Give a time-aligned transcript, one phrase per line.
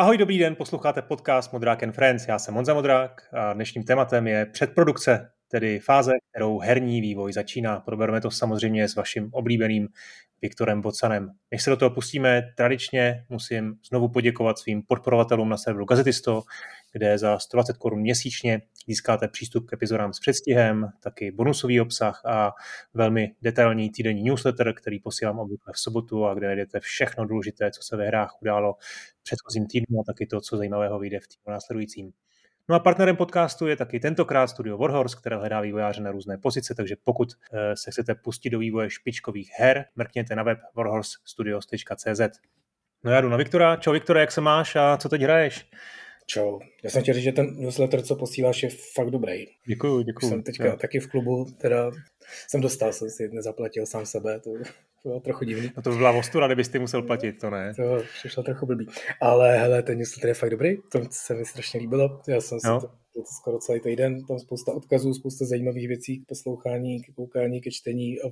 [0.00, 2.28] Ahoj, dobrý den, posloucháte podcast Modrák and Friends.
[2.28, 7.80] Já jsem Monza Modrák a dnešním tématem je předprodukce, tedy fáze, kterou herní vývoj začíná.
[7.80, 9.88] Probereme to samozřejmě s vaším oblíbeným
[10.42, 11.30] Viktorem Bocanem.
[11.50, 16.42] Než se do toho pustíme, tradičně musím znovu poděkovat svým podporovatelům na serveru Gazetisto,
[16.92, 22.52] kde za 120 korun měsíčně získáte přístup k epizodám s předstihem, taky bonusový obsah a
[22.94, 27.82] velmi detailní týdenní newsletter, který posílám obvykle v sobotu a kde najdete všechno důležité, co
[27.82, 28.74] se ve hrách událo
[29.18, 32.12] v předchozím týdnu a taky to, co zajímavého vyjde v týdnu následujícím.
[32.68, 36.74] No a partnerem podcastu je taky tentokrát studio Warhorse, které hledá vývojáře na různé pozice,
[36.74, 42.20] takže pokud eh, se chcete pustit do vývoje špičkových her, mrkněte na web warhorsestudios.cz.
[43.04, 43.76] No já jdu na Viktora.
[43.76, 45.70] Čau Viktore, jak se máš a co teď hraješ?
[46.30, 46.58] Čau.
[46.84, 49.46] Já jsem chtěl říct, že ten newsletter, co posíláš, je fakt dobrý.
[49.66, 50.28] Děkuji, děkuji.
[50.28, 50.76] Jsem teďka jo.
[50.76, 51.90] taky v klubu, teda
[52.48, 54.50] jsem dostal, jsem si nezaplatil sám sebe, to,
[55.02, 55.70] to bylo trochu divný.
[55.76, 57.74] No to by byla ostuda, kdybyste musel platit, to ne.
[57.74, 58.86] To přišlo trochu blbý.
[59.20, 62.20] Ale hele, ten newsletter je fakt dobrý, to se mi strašně líbilo.
[62.28, 62.80] Já jsem si to,
[63.14, 67.70] to, skoro celý týden, tam spousta odkazů, spousta zajímavých věcí k poslouchání, k koukání, ke
[67.70, 68.24] čtení a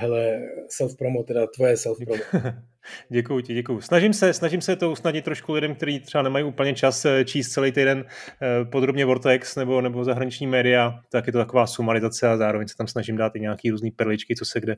[0.00, 2.22] hele, self-promo, teda tvoje self-promo.
[3.08, 3.80] děkuji ti, děkuji.
[3.80, 7.48] Snažím se, snažím se to usnadnit trošku lidem, kteří třeba nemají úplně čas eh, číst
[7.48, 8.04] celý týden
[8.42, 12.76] eh, podrobně Vortex nebo, nebo zahraniční média, tak je to taková sumarizace a zároveň se
[12.76, 14.76] tam snažím dát i nějaký různý perličky, co se kde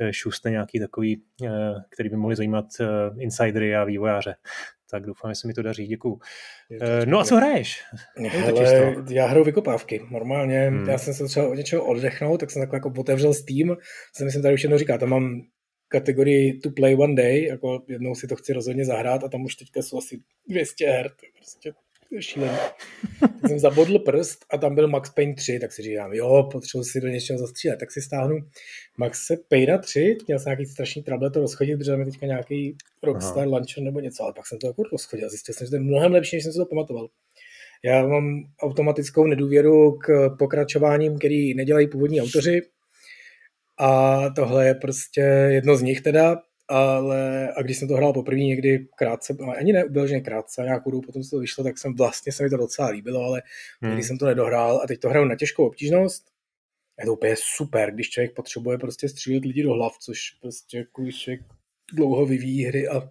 [0.00, 1.22] eh, šuste, nějaký takový,
[1.90, 2.64] který by mohli zajímat
[3.18, 4.34] insidery a vývojáře
[4.90, 6.18] tak doufám, že se mi to daří, děkuju.
[7.04, 7.82] No a co hraješ?
[8.16, 10.68] Hele, já hraju vykopávky, normálně.
[10.68, 10.88] Hmm.
[10.88, 13.76] Já jsem se třeba od něčeho oddechnout, tak jsem takhle jako otevřel Steam,
[14.16, 15.42] jsem myslím tady už jednou říká, tam mám
[15.88, 19.54] kategorii to play one day, jako jednou si to chci rozhodně zahrát a tam už
[19.54, 21.72] teďka jsou asi 200 her, to je prostě
[22.22, 22.58] šílený.
[23.48, 27.00] jsem zabodl prst a tam byl Max Payne 3, tak si říkám, jo, potřebuji si
[27.00, 28.36] do něčeho zastřílet, tak si stáhnu
[28.96, 33.48] Max Payne 3, měl jsem nějaký strašný trouble to rozchodit, protože mi teďka nějaký Rockstar.
[33.48, 36.12] Launcher nebo něco, ale pak jsem to jako rozchodil, zjistil jsem, že to je mnohem
[36.12, 37.08] lepší, než jsem si to pamatoval.
[37.84, 42.62] Já mám automatickou nedůvěru k pokračováním, který nedělají původní autoři,
[43.78, 45.20] a tohle je prostě
[45.50, 46.36] jedno z nich teda,
[46.68, 51.02] ale a když jsem to hrál poprvé někdy krátce, ani ne úplně krátce, nějakou dobu
[51.02, 53.42] potom se to vyšlo, tak jsem vlastně se mi to docela líbilo, ale
[53.82, 53.94] hmm.
[53.94, 56.24] když jsem to nedohrál a teď to hraju na těžkou obtížnost,
[57.00, 61.20] je to úplně super, když člověk potřebuje prostě střílet lidi do hlav, což prostě když
[61.20, 61.40] člověk
[61.92, 63.10] dlouho vyvíjí hry a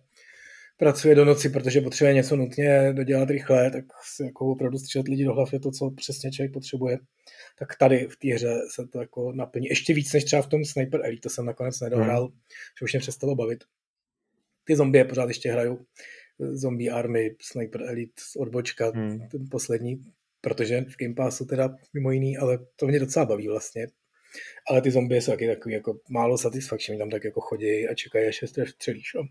[0.83, 3.85] pracuje do noci, protože potřebuje něco nutně dodělat rychle, tak
[4.15, 6.97] si jako opravdu střílet lidi do hlav je to, co přesně člověk potřebuje.
[7.59, 10.65] Tak tady v té hře se to jako naplní ještě víc, než třeba v tom
[10.65, 12.37] Sniper Elite, to jsem nakonec nedohrál, hmm.
[12.79, 13.63] že už mě přestalo bavit.
[14.63, 15.85] Ty zombie pořád ještě hraju.
[16.39, 19.27] Zombie Army, Sniper Elite, odbočka, hmm.
[19.29, 20.03] ten poslední,
[20.41, 23.87] protože v Game Passu teda mimo jiný, ale to mě docela baví vlastně.
[24.69, 28.27] Ale ty zombie jsou taky takový jako málo satisfaction, tam tak jako chodí a čekají,
[28.27, 29.13] až se střelíš.
[29.15, 29.23] No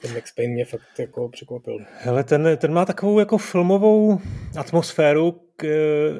[0.00, 1.78] ten Max Payne mě fakt jako překvapil.
[1.98, 4.20] Hele, ten, ten má takovou jako filmovou
[4.58, 5.66] atmosféru, k,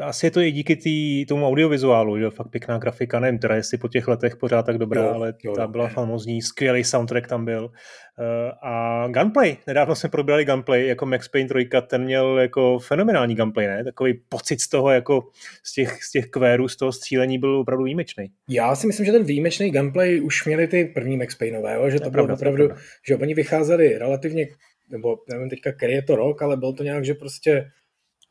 [0.01, 3.79] asi je to i díky tý, tomu audiovizuálu, že fakt pěkná grafika, nevím teda jestli
[3.79, 7.45] po těch letech pořád tak dobrá, jo, ale jo, ta byla famozní, skvělý soundtrack tam
[7.45, 7.65] byl.
[7.65, 13.35] Uh, a gunplay, nedávno jsme probrali gunplay, jako Max Payne 3, ten měl jako fenomenální
[13.35, 13.85] gunplay, ne?
[13.85, 15.23] Takový pocit z toho, jako
[15.65, 18.27] z těch, z těch kvérů, z toho střílení byl opravdu výjimečný.
[18.49, 21.91] Já si myslím, že ten výjimečný gunplay už měli ty první Max Payneové, jo?
[21.91, 22.69] že to, to bylo opravdu,
[23.09, 24.47] že oni vycházeli relativně
[24.93, 27.71] nebo nevím teďka, který je to rok, ale byl to nějak, že prostě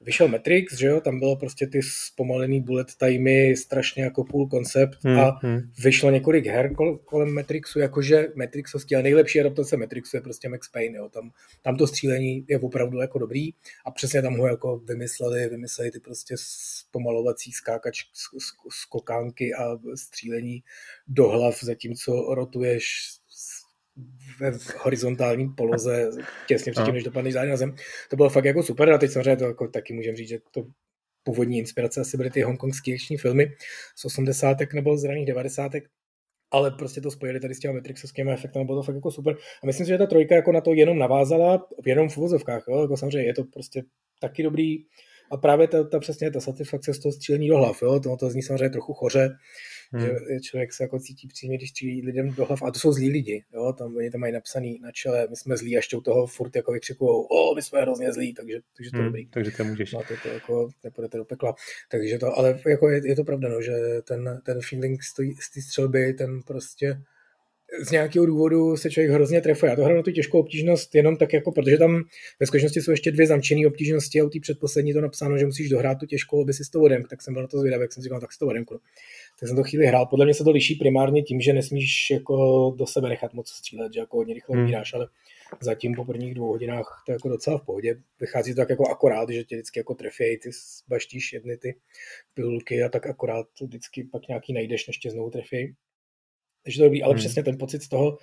[0.01, 5.03] vyšel Matrix, že jo, tam bylo prostě ty zpomalený bullet timey, strašně jako cool koncept
[5.03, 5.59] hmm, a hmm.
[5.83, 6.73] vyšlo několik her
[7.05, 11.31] kolem Matrixu, jakože Matrixovský, ale nejlepší adaptace Matrixu je prostě Max Payne, jo, tam,
[11.61, 13.49] tam to střílení je opravdu jako dobrý
[13.85, 18.03] a přesně tam ho jako vymysleli, vymysleli ty prostě zpomalovací skákač,
[18.69, 20.63] skokánky a střílení
[21.07, 23.20] do hlav, zatímco rotuješ
[24.39, 26.09] ve horizontální poloze
[26.47, 27.75] těsně předtím, než dopadneš zády na zem.
[28.09, 30.65] To bylo fakt jako super a teď samozřejmě to jako taky můžeme říct, že to
[31.23, 33.51] původní inspirace asi byly ty hongkongské akční filmy
[33.95, 34.57] z 80.
[34.73, 35.71] nebo z raných 90.
[36.51, 39.35] Ale prostě to spojili tady s těmi Matrixovskými efekty, bylo to fakt jako super.
[39.63, 42.81] A myslím si, že ta trojka jako na to jenom navázala, jenom v uvozovkách, jo?
[42.81, 43.83] jako samozřejmě je to prostě
[44.19, 44.77] taky dobrý,
[45.31, 47.99] a právě ta, ta přesně ta satisfakce z toho střílení do hlav, jo?
[47.99, 49.29] To, to zní samozřejmě trochu choře,
[49.91, 50.01] hmm.
[50.01, 52.63] že člověk se jako cítí přímě, když střílí lidem do hlav.
[52.63, 53.73] A to jsou zlí lidi, jo?
[53.73, 56.71] Tam oni tam mají napsaný na čele, my jsme zlí, až u toho furt jako
[56.71, 59.05] vykřikují, o, my jsme hrozně zlí, takže, takže to hmm.
[59.05, 59.27] dobrý.
[59.27, 59.93] Takže to můžeš.
[59.93, 61.55] Máte to jako, nepůjdete do pekla.
[61.91, 63.73] Takže to, ale jako je, je to pravda, no, že
[64.03, 65.13] ten, ten feeling z
[65.53, 67.01] té střelby, ten prostě
[67.79, 69.69] z nějakého důvodu se člověk hrozně trefuje.
[69.69, 72.03] Já to hraju na tu těžkou obtížnost jenom tak jako, protože tam
[72.39, 75.69] ve skutečnosti jsou ještě dvě zamčené obtížnosti a u té předposlední to napsáno, že musíš
[75.69, 78.03] dohrát tu těžkou, aby si to odemk, tak jsem byl na to zvědavý, jak jsem
[78.03, 78.77] říkal, tak si to odemknu.
[79.39, 80.05] Tak jsem to chvíli hrál.
[80.05, 82.35] Podle mě se to liší primárně tím, že nesmíš jako
[82.77, 84.63] do sebe nechat moc střílet, že jako hodně rychle hmm.
[84.63, 85.07] umíráš, ale
[85.61, 87.95] zatím po prvních dvou hodinách to je jako docela v pohodě.
[88.19, 90.49] Vychází to tak jako akorát, že tě vždycky jako trefějí, ty
[90.87, 91.75] baštíš jedny ty
[92.33, 95.75] pilulky a tak akorát vždycky pak nějaký najdeš, než tě znovu trefějí.
[96.63, 97.19] Takže to dobrý, ale hmm.
[97.19, 98.17] přesně ten pocit z toho,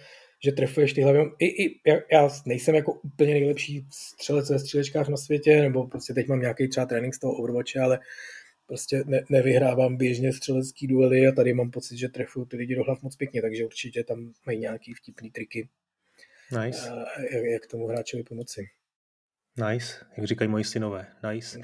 [0.44, 1.18] že trefuješ ty hlavy.
[1.38, 6.14] I, i, já, já nejsem jako úplně nejlepší střelec ve střílečkách na světě, nebo prostě
[6.14, 7.98] teď mám nějaký třeba trénink z toho Overwatche, ale
[8.66, 12.84] prostě ne, nevyhrávám běžně střelecký duely a tady mám pocit, že trefuju ty lidi do
[12.84, 15.68] hlav moc pěkně, takže určitě tam mají nějaký vtipný triky,
[16.64, 16.92] nice.
[17.32, 18.66] jak, jak tomu hráčovi pomoci.
[19.58, 21.58] Nice, jak říkají moji synové, nice.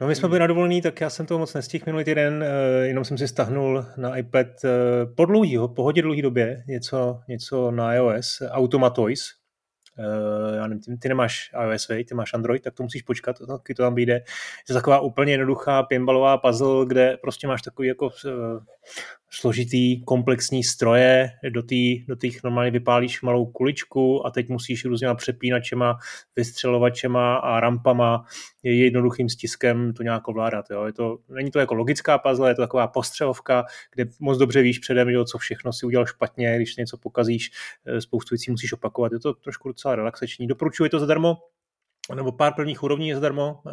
[0.00, 2.84] No my jsme byli na dovolený, tak já jsem toho moc nestihl minulý týden, uh,
[2.84, 4.70] jenom jsem si stahnul na iPad uh,
[5.14, 9.20] po dlouhýho, po hodně dlouhý době něco, něco na iOS, Automatoys,
[10.56, 13.94] já nevím, ty, nemáš iOS, ty máš Android, tak to musíš počkat, taky to tam
[13.94, 14.12] vyjde.
[14.12, 14.22] Je
[14.68, 18.10] to taková úplně jednoduchá pinballová puzzle, kde prostě máš takový jako uh,
[19.30, 25.98] složitý, komplexní stroje, do těch do normálně vypálíš malou kuličku a teď musíš různýma přepínačema,
[26.36, 28.24] vystřelovačema a rampama
[28.64, 30.70] je jednoduchým stiskem to nějak ovládat.
[30.70, 30.84] Jo.
[30.84, 33.64] Je to, není to jako logická puzzle, je to taková postřelovka,
[33.94, 37.50] kde moc dobře víš předem, jo, co všechno si udělal špatně, když něco pokazíš,
[37.86, 39.12] eh, spoustu věcí musíš opakovat.
[39.12, 40.46] Je to trošku docela relaxační.
[40.46, 41.36] Doporučuji to zadarmo,
[42.14, 43.72] nebo pár prvních úrovní je zdarma, uh,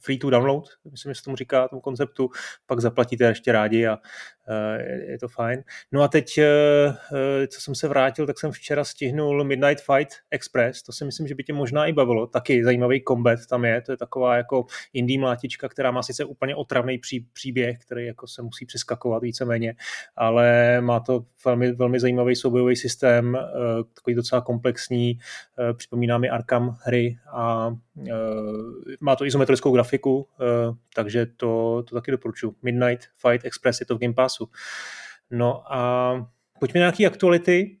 [0.00, 2.30] free to download, myslím, že se tomu říká, tomu konceptu,
[2.66, 4.80] pak zaplatíte ještě rádi a uh,
[5.10, 5.62] je, to fajn.
[5.92, 6.94] No a teď, uh,
[7.48, 11.34] co jsem se vrátil, tak jsem včera stihnul Midnight Fight Express, to si myslím, že
[11.34, 15.20] by tě možná i bavilo, taky zajímavý combat tam je, to je taková jako indie
[15.20, 19.74] mlátička, která má sice úplně otravný pří, příběh, který jako se musí přeskakovat víceméně,
[20.16, 23.38] ale má to velmi, velmi zajímavý soubojový systém,
[23.94, 25.18] takový docela komplexní,
[25.76, 27.71] připomíná mi Arkham hry a
[28.08, 28.12] Eh,
[29.00, 32.54] má to izometrickou grafiku, eh, takže to, to taky doporučuji.
[32.62, 34.50] Midnight Fight Express je to v Game Passu.
[35.30, 36.12] No a
[36.60, 37.78] pojďme na nějaké aktuality.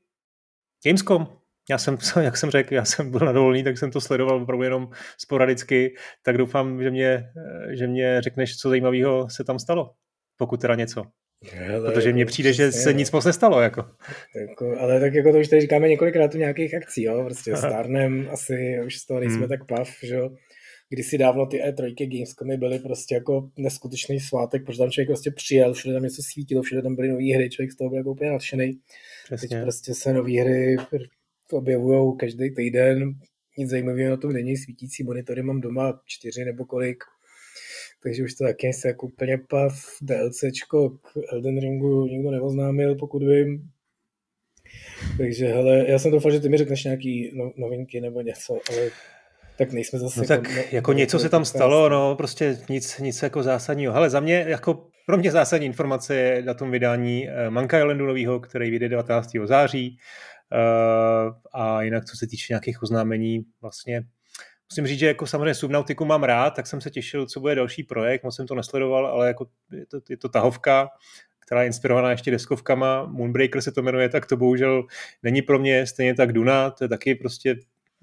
[0.84, 1.26] Gamescom,
[1.70, 4.64] já jsem, jak jsem řekl, já jsem byl na dovolený, tak jsem to sledoval opravdu
[4.64, 9.94] jenom sporadicky, tak doufám, že mě, eh, že mě řekneš, co zajímavého se tam stalo,
[10.36, 11.04] pokud teda něco.
[11.50, 13.60] Hele, Protože mně přijde, že se nic moc nestalo.
[13.60, 13.84] Jako.
[14.36, 17.24] Jako, ale tak jako to už tady říkáme několikrát u nějakých akcí, jo?
[17.24, 19.48] prostě stárnem asi, už z toho nejsme hmm.
[19.48, 20.30] tak pav, že jo.
[20.88, 25.74] Kdysi dávno ty E3 Gamescomy byly prostě jako neskutečný svátek, protože tam člověk prostě přijel,
[25.74, 28.30] všude tam něco svítilo, všude tam byly nové hry, člověk z toho byl jako úplně
[28.30, 28.78] nadšený.
[29.24, 29.48] Přesně.
[29.48, 30.76] Teď prostě se nové hry
[31.52, 33.12] objevují každý týden,
[33.58, 37.04] nic zajímavého na tom není, svítící monitory mám doma čtyři nebo kolik,
[38.02, 39.72] takže už to taky se jako úplně pav
[40.02, 43.70] DLCčko k Elden Ringu nikdo neoznámil, pokud vím.
[45.18, 48.90] Takže hele, já jsem doufal, že ty mi řekneš nějaký no, novinky nebo něco, ale
[49.58, 50.20] tak nejsme zase...
[50.20, 53.92] No tak jako, jako něco se tam stalo, no prostě nic, nic jako zásadního.
[53.92, 58.06] Hele, za mě jako pro mě zásadní informace je na tom vydání uh, Monkey Islandu
[58.06, 59.30] novýho, který vyjde 19.
[59.44, 59.98] září.
[60.52, 64.02] Uh, a jinak, co se týče nějakých oznámení, vlastně
[64.72, 67.82] musím říct, že jako samozřejmě Subnautiku mám rád, tak jsem se těšil, co bude další
[67.82, 70.88] projekt, moc jsem to nesledoval, ale jako je to, je to tahovka,
[71.38, 74.84] která je inspirovaná ještě deskovkama, Moonbreaker se to jmenuje, tak to bohužel
[75.22, 77.56] není pro mě, stejně tak Duna, to je taky prostě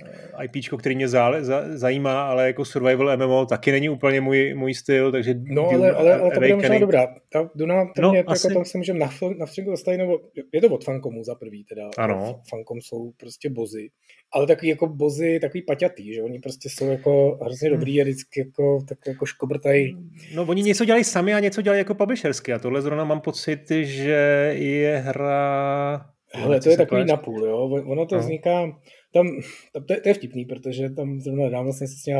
[0.05, 4.53] Eh, IPčko, který mě zá, za, zajímá, ale jako survival MMO taky není úplně můj,
[4.53, 5.35] můj styl, takže...
[5.43, 7.07] No, ale, ale, ale to bude možná dobrá.
[7.33, 8.47] Ta Duna, to no, mě, asi...
[8.47, 10.19] jako tam si můžeme na, na zastavit, nebo
[10.53, 11.89] je to od Fancomu za prvý teda.
[11.97, 12.41] Ano.
[12.49, 13.89] Fancom jsou prostě bozy.
[14.33, 17.77] Ale takový jako bozy, takový paťatý, že oni prostě jsou jako hrozně hmm.
[17.77, 19.97] dobrý a vždycky jako, tak jako škobrtají.
[20.35, 23.71] No oni něco dělají sami a něco dělají jako publishersky a tohle zrovna mám pocit,
[23.81, 26.05] že je hra...
[26.33, 27.57] Hele, to je takový napůl, jo.
[27.85, 28.21] Ono to no.
[28.21, 28.65] vzniká,
[29.13, 29.27] tam,
[29.73, 32.17] tam to, je, to je vtipný, protože tam zrovna nedávno jsem se s ním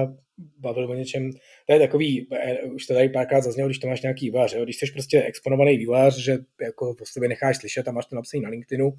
[0.58, 1.32] bavil o něčem,
[1.68, 4.64] to je takový, eh, už to tady párkrát zaznělo, když to máš nějaký vývář, jo?
[4.64, 8.44] když jsi prostě exponovaný vývář, že jako po sobě necháš slyšet a máš to napsané
[8.44, 8.94] na LinkedInu,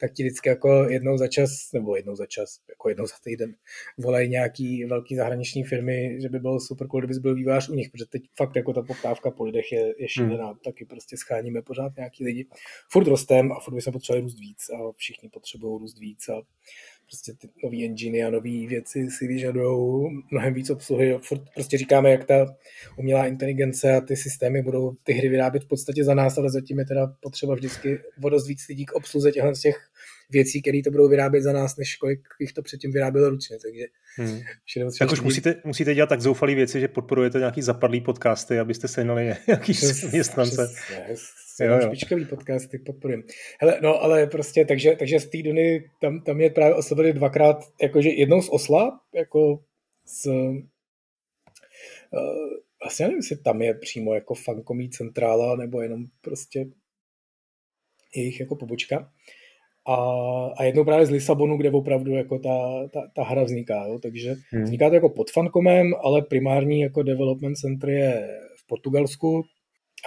[0.00, 3.54] tak ti vždycky jako jednou za čas, nebo jednou za čas, jako jednou za týden
[3.98, 7.90] volají nějaký velký zahraniční firmy, že by bylo super cool, kdybys byl vývář u nich,
[7.90, 10.58] protože teď fakt jako ta poptávka po lidech je, je šílená, hmm.
[10.64, 12.46] taky prostě scháníme pořád nějaký lidi.
[12.90, 16.42] Furt rostem a furt by se potřebovali růst víc a všichni potřebují růst víc a
[17.06, 21.18] prostě ty nové enginy a nové věci si vyžadují mnohem víc obsluhy.
[21.22, 22.54] Furt prostě říkáme, jak ta
[22.98, 26.78] umělá inteligence a ty systémy budou ty hry vyrábět v podstatě za nás, ale zatím
[26.78, 29.90] je teda potřeba vždycky o dost víc lidí k obsluze těchto těch
[30.34, 33.84] věcí, které to budou vyrábět za nás, než kolik jich to předtím vyrábělo ručně, takže
[34.16, 34.40] hmm.
[34.98, 39.34] Tak už musíte, musíte dělat tak zoufalý věci, že podporujete nějaký zapadlý podcasty, abyste sehnali
[39.46, 40.68] nějaký zaměstnance.
[41.60, 41.80] Jo, jo.
[41.86, 43.22] špičkový podcasty podporujem.
[43.60, 47.64] Hele, no ale prostě, takže, takže z té Duny tam, tam je právě oslovili dvakrát,
[47.82, 49.64] jakože jednou z Osla, jako
[50.06, 50.56] z, uh,
[52.86, 56.66] asi nevím, jestli tam je přímo jako fankomí centrála, nebo jenom prostě
[58.16, 59.12] jejich jako pobočka.
[59.86, 59.96] A,
[60.56, 63.86] a jednou právě z Lisabonu, kde opravdu jako ta, ta, ta hra vzniká.
[63.86, 63.98] Jo?
[63.98, 64.62] Takže hmm.
[64.62, 69.44] vzniká to jako pod fankomem, ale primární jako development center je v Portugalsku,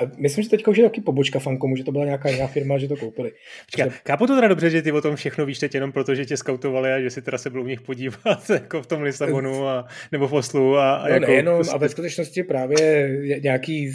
[0.02, 2.78] a myslím, že teďka už je taky pobočka Fankomu, že to byla nějaká jiná firma,
[2.78, 3.32] že to koupili.
[3.66, 6.26] Počkej, chápu to teda dobře, že ty o tom všechno víš teď jenom proto, že
[6.26, 9.68] tě skautovali a že si teda se byl u nich podívat jako v tom Lisabonu
[9.68, 10.78] a, nebo v Oslu.
[10.78, 11.76] A, a no jako, nejenom, prostě...
[11.76, 13.10] a ve skutečnosti právě
[13.42, 13.92] nějaký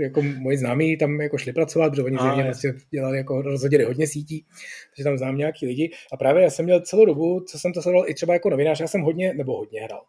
[0.00, 4.06] jako moji známí tam jako šli pracovat, protože oni zřejmě vlastně dělali jako rozhodili hodně
[4.06, 4.46] sítí,
[4.90, 5.90] takže tam znám nějaký lidi.
[6.12, 8.80] A právě já jsem měl celou dobu, co jsem to sledoval i třeba jako novinář,
[8.80, 10.00] já jsem hodně, nebo hodně hrál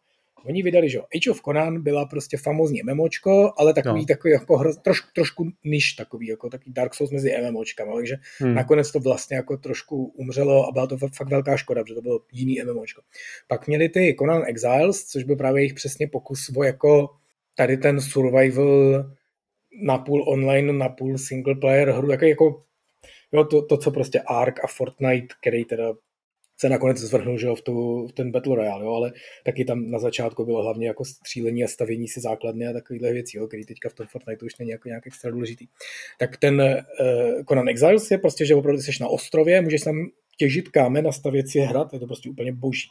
[0.45, 4.05] Oni vydali, že Age of Conan byla prostě famózní MMOčko, ale takový, no.
[4.05, 8.53] takový jako hro, troš, trošku niž takový, jako takový Dark Souls mezi MMOčkami, takže hmm.
[8.53, 12.19] nakonec to vlastně jako trošku umřelo a byla to fakt velká škoda, protože to bylo
[12.33, 13.01] jiný MMOčko.
[13.47, 17.09] Pak měli ty Conan Exiles, což byl právě jejich přesně pokus o jako
[17.55, 19.05] tady ten survival
[19.81, 22.63] na půl online, na půl single player hru, jako, jako
[23.31, 25.93] jo, to, to, co prostě Ark a Fortnite, který teda
[26.57, 29.13] se nakonec zvrhnul že jo, v, tu, v ten Battle Royale, jo, ale
[29.45, 33.37] taky tam na začátku bylo hlavně jako střílení a stavění si základny a takovéhle věci,
[33.37, 35.67] jo, který teďka v tom Fortnite už není jako nějak extra důležitý.
[36.19, 39.95] Tak ten uh, Conan Exiles je prostě, že opravdu jsi na ostrově, můžeš tam
[40.37, 42.87] těžit kámen a stavět si hrad, je to prostě úplně boží.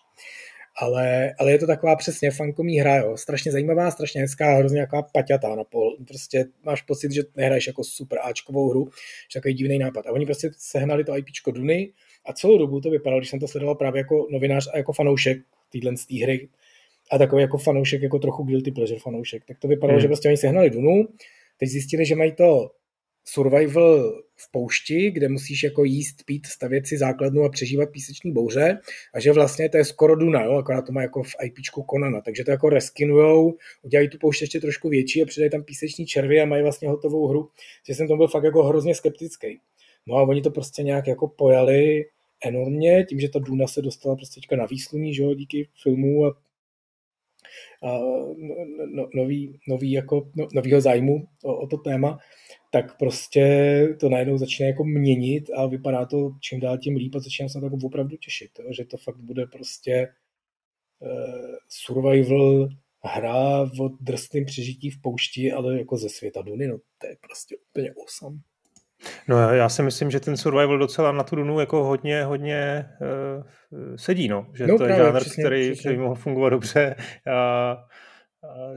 [0.77, 3.17] Ale, ale je to taková přesně fankomí hra, jo.
[3.17, 5.97] strašně zajímavá, strašně hezká, hrozně taková paťatá na pol.
[6.09, 8.89] Prostě máš pocit, že nehraješ jako super Ačkovou hru,
[9.33, 10.07] že takový divný nápad.
[10.07, 11.93] A oni prostě sehnali to IPčko Duny,
[12.27, 15.39] a celou dobu to vypadalo, když jsem to sledoval právě jako novinář a jako fanoušek
[15.73, 16.49] téhle z té hry,
[17.11, 20.03] a takový jako fanoušek, jako trochu guilty pleasure fanoušek, tak to vypadalo, hmm.
[20.03, 21.09] že prostě oni sehnali Dunu,
[21.59, 22.71] teď zjistili, že mají to
[23.25, 28.79] survival v poušti, kde musíš jako jíst, pít, stavět si základnu a přežívat píseční bouře
[29.15, 32.21] a že vlastně to je skoro Duna, jo, akorát to má jako v IPčku Konana,
[32.21, 36.41] takže to jako reskinujou, udělají tu poušť ještě trošku větší a přidají tam píseční červy
[36.41, 37.49] a mají vlastně hotovou hru,
[37.87, 39.61] že jsem to byl fakt jako hrozně skeptický.
[40.07, 42.05] No a oni to prostě nějak jako pojali
[42.45, 46.29] enormně, tím, že ta Duna se dostala prostě na výsluní, že jo, díky filmu a,
[47.83, 47.99] a
[48.37, 48.55] no,
[48.95, 52.19] no, nový, nový jako, no, novýho zájmu o, o to téma,
[52.71, 53.47] tak prostě
[54.01, 57.61] to najednou začne jako měnit a vypadá to čím dál tím líp a začínám se
[57.61, 60.09] na to opravdu těšit, jo, že to fakt bude prostě
[60.99, 62.69] uh, survival
[63.05, 67.57] hra o drsném přežití v poušti, ale jako ze světa Duny, no to je prostě
[67.71, 68.41] úplně awesome.
[69.29, 73.97] No já si myslím, že ten survival docela na tu Dunu jako hodně, hodně uh,
[73.97, 74.47] sedí, no.
[74.55, 76.97] Že no, to je žánr, který, který mohl fungovat dobře.
[77.33, 77.77] A,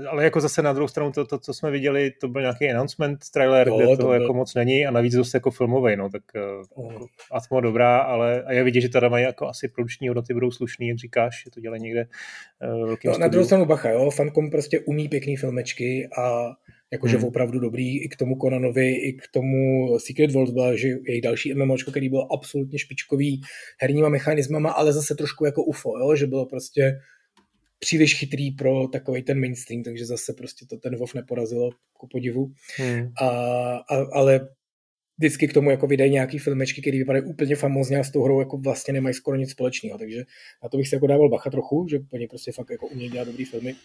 [0.09, 3.19] ale jako zase na druhou stranu to, to, co jsme viděli, to byl nějaký announcement
[3.33, 4.21] trailer, jo, kde to toho byl...
[4.21, 6.21] jako moc není a navíc dost jako filmový, no, tak
[6.75, 10.51] uh, atmo dobrá, ale a je vidět, že teda mají jako asi produční hodnoty budou
[10.51, 12.07] slušný, jak říkáš, že to dělají někde
[12.73, 16.49] uh, velkým no, Na druhou stranu bacha, jo, Fancom prostě umí pěkný filmečky a
[16.93, 17.27] jakože hmm.
[17.27, 21.53] opravdu dobrý i k tomu Conanovi, i k tomu Secret World byla, že její další
[21.53, 23.41] MMOčko, který byl absolutně špičkový
[23.81, 26.15] herníma mechanismama, ale zase trošku jako UFO, jo?
[26.15, 26.99] že bylo prostě
[27.79, 32.51] příliš chytrý pro takový ten mainstream, takže zase prostě to ten WoW neporazilo ku podivu.
[32.77, 33.11] Hmm.
[33.21, 34.49] A, a, ale
[35.17, 38.39] vždycky k tomu jako vydají nějaký filmečky, které vypadají úplně famózně a s tou hrou
[38.39, 40.23] jako vlastně nemají skoro nic společného, takže
[40.63, 43.27] na to bych se jako dával bacha trochu, že oni prostě fakt jako umějí dělat
[43.27, 43.75] dobrý filmy,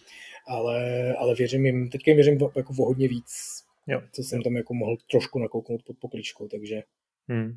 [0.47, 3.33] ale, ale věřím jim, teďka jim věřím jako o hodně víc,
[3.87, 4.01] jo.
[4.11, 6.83] co jsem tam jako mohl trošku nakouknout pod pokličkou, takže
[7.29, 7.51] Hmm.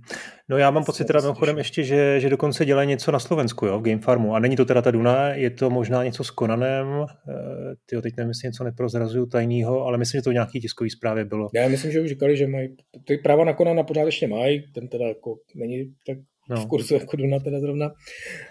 [0.49, 3.79] No já mám pocit teda mimochodem ještě, že, že dokonce dělají něco na Slovensku, jo,
[3.79, 4.35] v Game Farmu.
[4.35, 6.87] A není to teda ta Duna, je to možná něco s Konanem.
[6.89, 7.07] E,
[7.87, 11.25] tyjo, teď nevím, jestli něco neprozrazuju tajného, ale myslím, že to v nějaký tiskový zprávě
[11.25, 11.49] bylo.
[11.55, 12.69] Já myslím, že už říkali, že mají,
[13.05, 16.19] ty práva na Konana pořád ještě mají, ten teda jako není tak
[16.51, 16.57] no.
[16.57, 17.91] v kurzu jako Duna teda zrovna.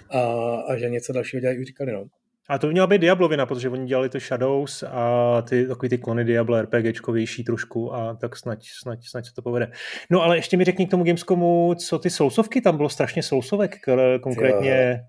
[0.10, 0.22] A,
[0.56, 2.06] a že něco dalšího dělají, už říkali, no.
[2.50, 6.26] A to měla být Diablovina, protože oni dělali ty Shadows a ty takový ty klony
[6.26, 9.72] Diablo RPGčkovější trošku a tak snad, snad, snad se to povede.
[10.10, 13.76] No ale ještě mi řekni k tomu Gamescomu, co ty sousovky, tam bylo strašně sousovek,
[14.22, 15.02] konkrétně,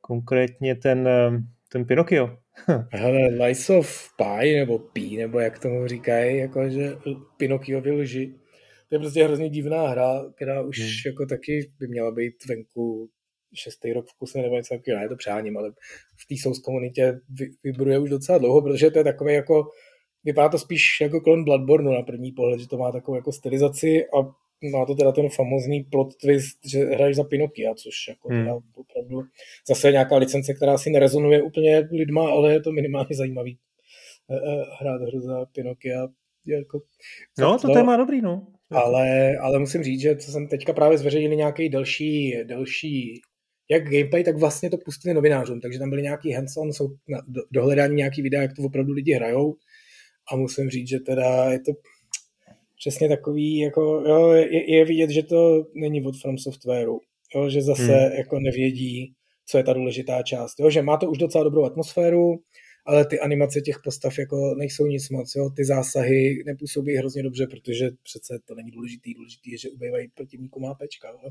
[0.00, 1.08] konkrétně ten,
[1.72, 2.36] ten Pinocchio.
[2.92, 6.96] Hele, Lies of Pi, nebo Pi, nebo jak tomu říkají, jakože
[7.36, 8.34] Pinocchio lži.
[8.88, 10.88] To je prostě hrozně divná hra, která už hmm.
[11.06, 13.08] jako taky by měla být venku
[13.54, 15.70] šestý rok v kuse nebo něco takového, ne, to přáním, ale
[16.16, 17.20] v té Souls komunitě
[17.64, 19.68] vybruje už docela dlouho, protože to je takové jako,
[20.24, 24.06] vypadá to spíš jako klon Bloodborne na první pohled, že to má takovou jako stylizaci
[24.06, 28.42] a má to teda ten famozní plot twist, že hraješ za Pinokia, což jako hmm.
[28.42, 29.22] teda opravdu
[29.68, 33.58] zase nějaká licence, která si nerezonuje úplně lidma, ale je to minimálně zajímavý
[34.30, 36.08] eh, eh, hrát hru za Pinokia.
[36.46, 36.80] Jako,
[37.38, 38.46] no, to no, téma dobrý, no.
[38.70, 43.22] Ale, ale musím říct, že co jsem teďka právě zveřejnil nějaký další, další
[43.72, 47.18] jak gameplay, tak vlastně to pustili novinářům, takže tam byly nějaký hands-on, jsou na
[47.50, 49.54] dohledání nějaký videa, jak to opravdu lidi hrajou
[50.32, 51.72] a musím říct, že teda je to
[52.78, 57.00] přesně takový, jako jo, je, je vidět, že to není od From Softwareu,
[57.34, 58.12] jo, že zase hmm.
[58.12, 59.12] jako nevědí,
[59.46, 62.38] co je ta důležitá část, jo, že má to už docela dobrou atmosféru,
[62.84, 65.50] ale ty animace těch postav jako nejsou nic moc, jo?
[65.50, 70.60] ty zásahy nepůsobí hrozně dobře, protože přece to není důležitý, důležitý je, že ubývají protivníků
[70.60, 71.08] má pečka.
[71.08, 71.30] Jo?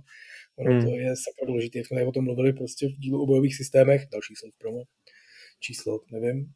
[0.56, 0.86] Ono hmm.
[0.86, 4.08] to je sakra důležité, jak jsme o tom mluvili prostě v dílu o bojových systémech,
[4.12, 4.84] další jsou v promo,
[5.60, 6.52] číslo, nevím,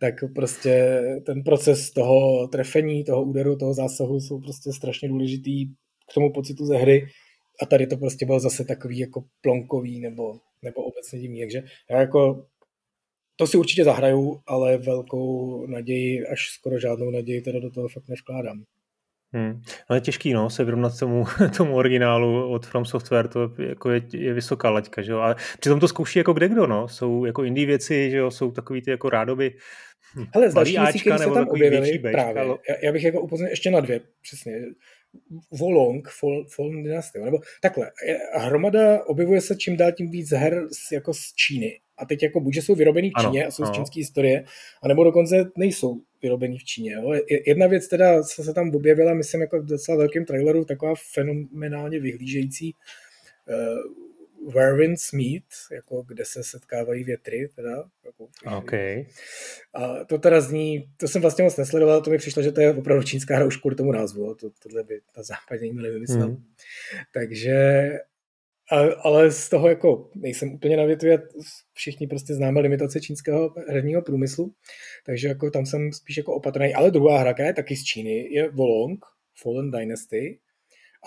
[0.00, 5.66] tak prostě ten proces toho trefení, toho úderu, toho zásahu jsou prostě strašně důležitý
[6.10, 7.06] k tomu pocitu ze hry
[7.62, 12.00] a tady to prostě bylo zase takový jako plonkový nebo, nebo obecně divný, takže já
[12.00, 12.46] jako
[13.36, 18.08] to si určitě zahraju, ale velkou naději, až skoro žádnou naději teda do toho fakt
[18.08, 18.62] nevkládám.
[19.32, 19.62] Hmm.
[19.94, 21.24] Je těžký, no, se vyrovnat tomu,
[21.56, 25.80] tomu originálu od From Software, to jako je, je vysoká laťka, že jo, ale přitom
[25.80, 28.90] to zkouší jako kde kdo, no, jsou jako indie věci, že jo, jsou takový ty
[28.90, 29.54] jako rádoby
[30.34, 33.70] Hele, z další věcí, které se tam objevily, právě, já, já, bych jako upozornil ještě
[33.70, 34.52] na dvě, přesně,
[35.50, 37.90] Volong, Fall, Fallen Dynasty, nebo takhle,
[38.34, 42.40] hromada objevuje se čím dál tím víc her z, jako z Číny, a teď jako
[42.40, 43.72] buď, že jsou vyrobený v Číně ano, a jsou ano.
[43.72, 44.44] z čínské historie,
[44.82, 46.92] anebo dokonce nejsou vyrobený v Číně.
[46.92, 47.12] Jo.
[47.46, 52.00] Jedna věc teda, co se tam objevila, myslím, jako v docela velkém traileru, taková fenomenálně
[52.00, 52.74] vyhlížející
[53.48, 54.06] uh,
[54.54, 57.84] Where Winds Meet, jako kde se setkávají větry, teda.
[58.04, 59.06] Jako, okay.
[59.74, 62.74] A to teda zní, to jsem vlastně moc nesledoval, to mi přišlo, že to je
[62.74, 66.26] opravdu čínská hra už kvůli tomu názvu, to, tohle by ta západě nikdo nevymyslel.
[66.26, 66.44] Hmm.
[67.12, 67.90] Takže
[69.02, 71.18] ale z toho jako nejsem úplně na větvě,
[71.72, 74.52] všichni prostě známe limitace čínského herního průmyslu,
[75.06, 76.74] takže jako tam jsem spíš jako opatrný.
[76.74, 79.04] Ale druhá hra, která je taky z Číny, je Wolong,
[79.42, 80.38] Fallen Dynasty,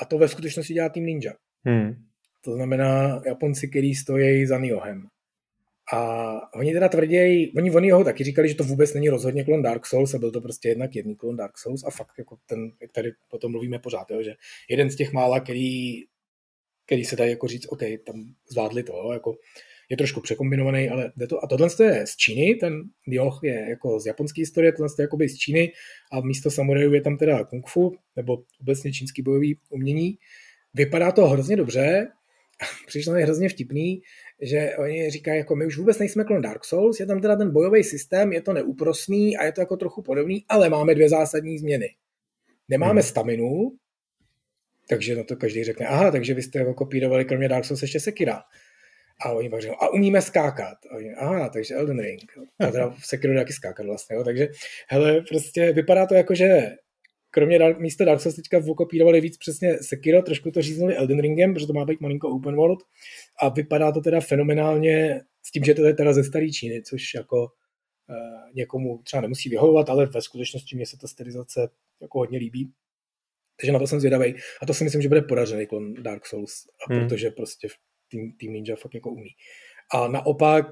[0.02, 1.34] a to ve skutečnosti dělá tým Ninja.
[1.66, 1.96] Hmm.
[2.42, 5.08] To znamená Japonci, který stojí za Niohem.
[5.94, 9.62] A oni teda tvrději, oni, oni ho taky říkali, že to vůbec není rozhodně klon
[9.62, 12.72] Dark Souls a byl to prostě jednak jedný klon Dark Souls a fakt jako ten,
[12.82, 14.34] jak tady potom mluvíme pořád, jo, že
[14.70, 16.04] jeden z těch mála, který
[16.90, 18.16] který se dají jako říct, OK, tam
[18.52, 19.36] zvládli to, jako
[19.90, 21.44] je trošku překombinovaný, ale jde to.
[21.44, 25.30] A tohle je z Číny, ten Dioch je jako z japonské historie, tohle je jakoby
[25.30, 25.72] z Číny
[26.12, 30.18] a místo samurajů je tam teda kung fu, nebo obecně čínský bojový umění.
[30.74, 32.08] Vypadá to hrozně dobře,
[32.88, 34.02] přišlo mi hrozně vtipný,
[34.42, 37.52] že oni říkají, jako my už vůbec nejsme klon Dark Souls, je tam teda ten
[37.52, 41.60] bojový systém, je to neúprosný a je to jako trochu podobný, ale máme dvě zásadní
[41.60, 41.90] změny.
[42.70, 43.10] Nemáme hmm.
[43.10, 43.72] staminu,
[44.90, 48.42] takže na to každý řekne, aha, takže vy jste kopírovali kromě Dark Souls ještě Sekira.
[49.26, 50.78] A oni pak řeknou, a umíme skákat.
[50.92, 52.22] A oni, aha, takže Elden Ring.
[52.60, 54.16] A teda v Sekiru taky skákat vlastně.
[54.16, 54.24] Jo.
[54.24, 54.48] Takže,
[54.88, 56.76] hele, prostě vypadá to jako, že
[57.32, 61.54] kromě Dark, místo Dark Souls teďka vokopírovali víc přesně Sekiro, trošku to říznuli Elden Ringem,
[61.54, 62.80] protože to má být malinko open world
[63.42, 67.14] a vypadá to teda fenomenálně s tím, že to je teda ze staré Číny, což
[67.16, 71.70] jako uh, někomu třeba nemusí vyhovovat, ale ve skutečnosti mě se ta stylizace
[72.02, 72.72] jako hodně líbí.
[73.62, 74.36] Takže na to jsem zvědavý.
[74.62, 76.52] A to si myslím, že bude podařený klon Dark Souls,
[76.88, 77.02] a hmm.
[77.02, 77.68] protože prostě
[78.12, 79.30] Team, Team Ninja fakt jako umí.
[79.94, 80.66] A naopak,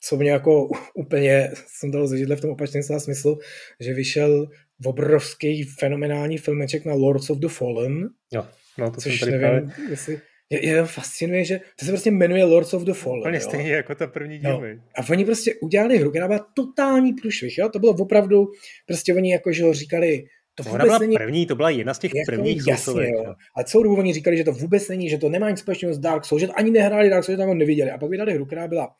[0.00, 3.38] co mě jako úplně jsem dal ze v tom opačném slova smyslu,
[3.80, 4.48] že vyšel
[4.84, 8.08] obrovský fenomenální filmeček na Lords of the Fallen.
[8.32, 8.46] Jo,
[8.78, 9.90] no to což jsem tady nevím, právě...
[9.90, 13.20] jestli, je, je fascinuje, že to se prostě jmenuje Lords of the Fallen.
[13.20, 14.60] Úplně stejně jako ta první díl.
[14.60, 14.82] No.
[14.96, 17.58] A oni prostě udělali hru, která byla totální průšvih.
[17.58, 17.68] Jo?
[17.68, 18.46] To bylo opravdu,
[18.86, 21.16] prostě oni jako, že říkali, to vůbec byla není...
[21.16, 23.34] první, to byla jedna z těch jako prvních jasně, jo.
[23.56, 25.98] A celou dobu oni říkali, že to vůbec není, že to nemá nic společného s
[25.98, 27.90] Dark Souls, že to ani nehráli Dark Souls, že tam ho neviděli.
[27.90, 28.94] A pak vydali hru, která byla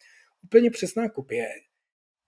[0.45, 1.47] úplně přesná kopie.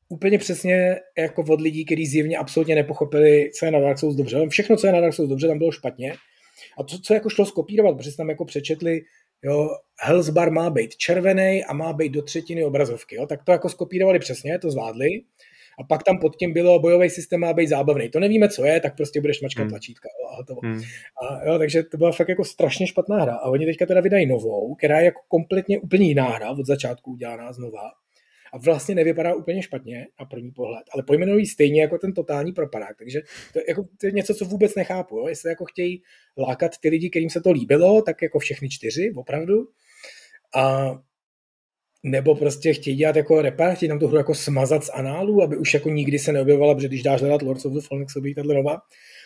[0.08, 4.48] Úplně přesně jako od lidí, kteří zjevně absolutně nepochopili, co je na Dark Souls dobře.
[4.48, 6.14] Všechno, co je na Dark Souls dobře, tam bylo špatně.
[6.78, 9.00] A to, co jako šlo skopírovat, protože tam jako přečetli,
[9.42, 9.68] jo,
[10.00, 13.68] Hell's Bar má být červený a má být do třetiny obrazovky, jo, tak to jako
[13.68, 15.08] skopírovali přesně, to zvládli
[15.78, 18.08] a pak tam pod tím bylo bojový systém má být zábavný.
[18.08, 19.70] To nevíme, co je, tak prostě budeš mačkat hmm.
[19.70, 20.60] tlačítka a hotovo.
[20.64, 20.82] Hmm.
[21.22, 23.34] A, jo, takže to byla fakt jako strašně špatná hra.
[23.34, 27.12] A oni teďka teda vydají novou, která je jako kompletně úplně jiná hra, od začátku
[27.12, 27.90] udělaná znova.
[28.52, 32.96] A vlastně nevypadá úplně špatně na první pohled, ale pojmenují stejně jako ten totální propadák.
[32.98, 33.20] Takže
[33.52, 35.16] to, jako, to je něco, co vůbec nechápu.
[35.16, 35.28] Jo?
[35.28, 36.02] Jestli jako chtějí
[36.38, 39.68] lákat ty lidi, kterým se to líbilo, tak jako všechny čtyři, opravdu.
[40.54, 40.90] A
[42.06, 45.56] nebo prostě chtějí dělat jako repar, chtějí nám tu hru jako smazat z análu, aby
[45.56, 48.34] už jako nikdy se neobjevovala, protože když dáš hledat Lords of the Fallen, se objeví
[48.34, 48.74] tato nová.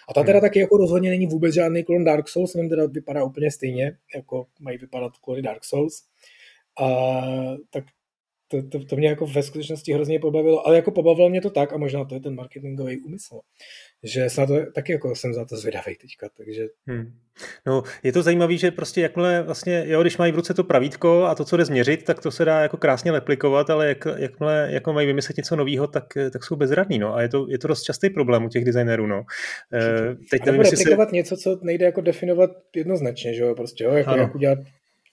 [0.09, 0.41] A ta teda hmm.
[0.41, 4.47] taky jako rozhodně není vůbec žádný klon Dark Souls, jenom teda vypadá úplně stejně, jako
[4.61, 6.03] mají vypadat klony Dark Souls.
[6.81, 7.21] A
[7.71, 7.85] tak
[8.49, 11.73] to, to, to mě jako ve skutečnosti hrozně pobavilo, ale jako pobavilo mě to tak,
[11.73, 13.41] a možná to je ten marketingový úmysl,
[14.03, 16.67] že se na to taky jako jsem za to zvědavý teďka, takže...
[16.87, 17.13] Hmm.
[17.67, 21.25] No, je to zajímavé, že prostě jakmile vlastně, jo, když mají v ruce to pravítko
[21.25, 24.69] a to, co jde změřit, tak to se dá jako krásně replikovat, ale jak, jakmile
[24.71, 27.69] jako mají vymyslet něco nového, tak, tak jsou bezradní, no, a je to, je to
[27.69, 29.25] dost častý problém u těch designérů, no.
[29.75, 31.17] E, teď nevím, replikovat se...
[31.17, 34.59] něco, co nejde jako definovat jednoznačně, že jo, prostě, jo, jako, jak udělat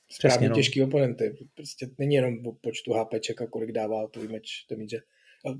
[0.10, 0.56] správně no.
[0.56, 1.38] těžký oponenty.
[1.56, 4.93] Prostě není jenom o počtu HPček a kolik dává tvůj meč, to mít,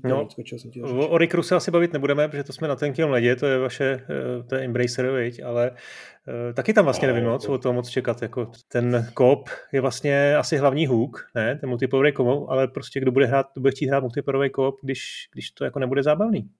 [0.04, 3.36] No, jsem ti o Orikru se asi bavit nebudeme, protože to jsme na tenkém ledě,
[3.36, 5.42] to je vaše, eh, to je Embracer, viď?
[5.44, 8.22] ale uh, taky tam vlastně nevím moc o tom moc čekat.
[8.22, 13.12] Jako ten kop je vlastně asi hlavní hook, ne, ten multiplayerový kop, ale prostě kdo
[13.12, 16.50] bude hrát, kdo bude chtít hrát multiplayerový kop, když, když to jako nebude zábavný.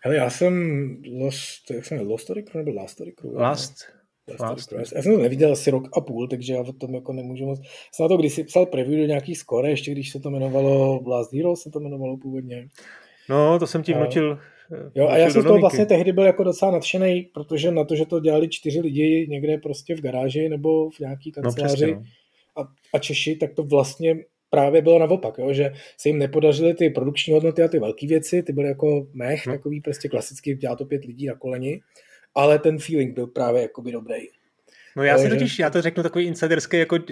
[0.00, 3.00] Hele, já jsem Lost, jak jsem Lost Oricru nebo Last?
[3.00, 3.97] Last, Last.
[4.78, 7.60] Já jsem to neviděl asi rok a půl, takže já o tom jako nemůžu moc.
[7.92, 11.02] Jsem na to když si psal preview do nějaký skore, ještě když se to jmenovalo
[11.06, 12.68] Last Hero, se to jmenovalo původně.
[13.30, 14.38] No, to jsem ti vnučil.
[14.94, 17.96] Jo, a já jsem z toho vlastně tehdy byl jako docela nadšený, protože na to,
[17.96, 22.00] že to dělali čtyři lidi někde prostě v garáži nebo v nějaký no, kanceláři no,
[22.00, 22.12] přesně,
[22.56, 22.62] no.
[22.62, 24.16] a, a Češi, tak to vlastně
[24.50, 28.42] právě bylo naopak, jo, že se jim nepodařily ty produkční hodnoty a ty velké věci,
[28.42, 29.52] ty byly jako mech, no.
[29.52, 31.80] takový prostě klasicky, dělá to pět lidí na koleni
[32.38, 34.18] ale ten feeling byl právě jakoby dobrý.
[34.96, 37.02] No já si totiž, já to řeknu takový insiderský jako uh,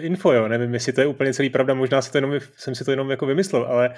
[0.00, 0.48] info, jo.
[0.48, 3.10] nevím, jestli to je úplně celý pravda, možná si to jenom, jsem si to jenom
[3.10, 3.94] jako vymyslel, ale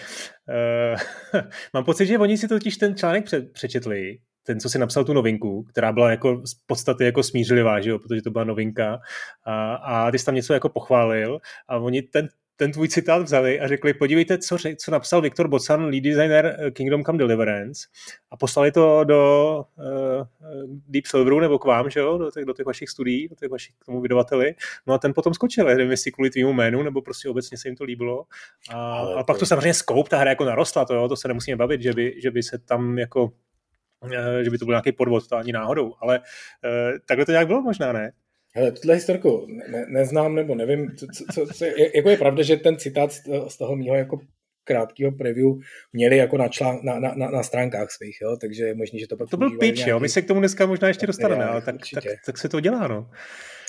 [1.33, 1.43] uh,
[1.75, 5.13] mám pocit, že oni si totiž ten článek pře- přečetli, ten, co si napsal tu
[5.13, 8.99] novinku, která byla jako z podstaty jako smířlivá, že jo, protože to byla novinka
[9.45, 12.29] a, a ty jsi tam něco jako pochválil a oni ten
[12.59, 16.71] ten tvůj citát vzali a řekli, podívejte, co, co napsal Viktor Bocan, lead designer eh,
[16.71, 17.89] Kingdom Come Deliverance
[18.31, 19.85] a poslali to do uh,
[20.89, 23.51] Deep Silveru nebo k vám, že jo, do těch, do těch vašich studií, do těch
[23.51, 24.55] vašich k tomu vydavateli.
[24.87, 27.77] No a ten potom skočil, nevím, jestli kvůli tvýmu jménu, nebo prostě obecně se jim
[27.77, 28.25] to líbilo.
[28.71, 31.57] A, a pak to samozřejmě skoup, ta hra jako narostla, to, jo, to se nemusíme
[31.57, 33.33] bavit, že by, že by se tam jako
[34.43, 37.63] že by to byl nějaký podvod, to ani náhodou, ale uh, takhle to nějak bylo
[37.63, 38.13] možná, ne?
[38.59, 42.77] Hele, tuhle historku ne, neznám nebo nevím, co, co, co, jako je pravda, že ten
[42.77, 43.13] citát
[43.49, 44.21] z toho mýho jako
[44.65, 45.47] krátkého preview
[45.93, 48.37] měli jako na, člán, na, na, na, na stránkách svých, jo?
[48.41, 49.91] takže je možný, že to pak To byl pitch, nějaký...
[49.91, 52.61] jo, my se k tomu dneska možná ještě dostaneme, ale tak, tak, tak, se to
[52.61, 53.11] dělá, no.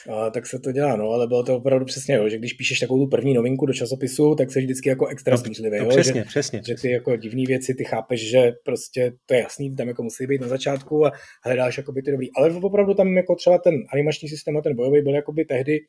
[0.10, 2.80] A, tak se to dělá, no, ale bylo to opravdu přesně, jo, že když píšeš
[2.80, 5.80] takovou tu první novinku do časopisu, tak jsi vždycky jako extra no, smýšlivý.
[5.80, 6.62] No, přesně, že, přesně.
[6.68, 10.28] Že ty jako divné věci, ty chápeš, že prostě to je jasný, tam jako musí
[10.28, 11.12] být na začátku a
[11.44, 12.28] hledáš jako by ty dobrý.
[12.36, 15.80] Ale opravdu tam jako třeba ten animační systém a ten bojový byl jako by tehdy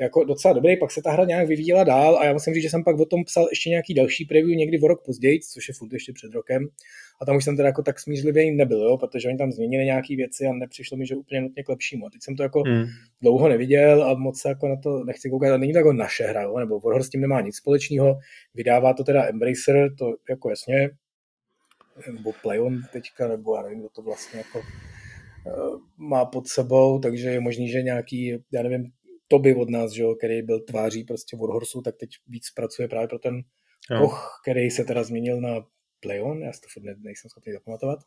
[0.00, 2.70] jako docela dobrý, pak se ta hra nějak vyvíjela dál a já musím říct, že
[2.70, 5.74] jsem pak o tom psal ještě nějaký další preview někdy o rok později, což je
[5.78, 6.68] furt ještě před rokem.
[7.22, 10.16] A tam už jsem teda jako tak smířlivý nebyl, jo, protože oni tam změnili nějaké
[10.16, 12.06] věci a nepřišlo mi, že úplně nutně k lepšímu.
[12.06, 12.84] A teď jsem to jako hmm.
[13.22, 15.52] dlouho neviděl a moc se jako na to nechci koukat.
[15.52, 18.18] A není to jako naše hra, jo, nebo Warhorse s tím nemá nic společného.
[18.54, 20.90] Vydává to teda Embracer, to jako jasně,
[22.12, 24.62] nebo PlayOn teďka, nebo já nevím, kdo to vlastně jako
[25.46, 28.90] eh, má pod sebou, takže je možný, že nějaký, já nevím,
[29.28, 33.08] to by od nás, že, který byl tváří prostě Warhorsu, tak teď víc pracuje právě
[33.08, 33.42] pro ten
[33.90, 34.00] no.
[34.00, 35.66] Koch, který se teda změnil na
[36.04, 37.98] PlayOn, já si to furt nejsem schopný zapamatovat.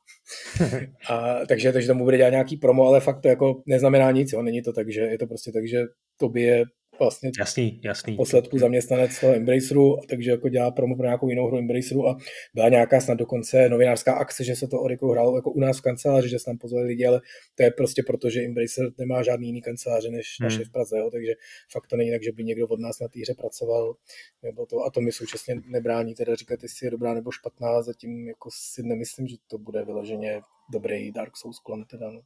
[1.10, 4.42] a, takže, takže tomu bude dělat nějaký promo, ale fakt to jako neznamená nic, jo?
[4.42, 5.82] není to tak, že je to prostě tak, že
[6.18, 6.64] to by je
[7.00, 8.16] vlastně jasný, jasný.
[8.16, 12.18] posledku zaměstnanec toho Embraceru, takže jako dělá promo pro nějakou jinou hru Embraceru a
[12.54, 15.82] byla nějaká snad dokonce novinářská akce, že se to Oriclu hrálo jako u nás v
[15.82, 17.22] kanceláři, že se tam pozvali lidi, ale
[17.56, 20.46] to je prostě proto, že Embracer nemá žádný jiný kanceláře než hmm.
[20.50, 21.34] naše v Praze, jo, takže
[21.72, 23.96] fakt to není tak, že by někdo od nás na té hře pracoval,
[24.44, 28.28] nebo to, a to mi současně nebrání teda říkat, jestli je dobrá nebo špatná, zatím
[28.28, 32.22] jako si nemyslím, že to bude vyloženě dobrý Dark Souls klon teda, no.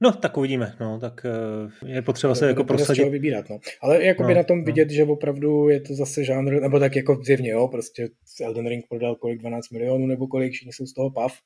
[0.00, 3.08] No, tak uvidíme, no, tak eh, je potřeba se jako prosadit.
[3.08, 3.58] vybírat, no.
[3.80, 4.64] Ale jako no, by na tom no.
[4.64, 8.08] vidět, že opravdu je to zase žánr, nebo tak jako zjevně, jo, prostě
[8.42, 11.38] Elden Ring prodal kolik, 12 milionů nebo kolik, všichni jsou z toho pav.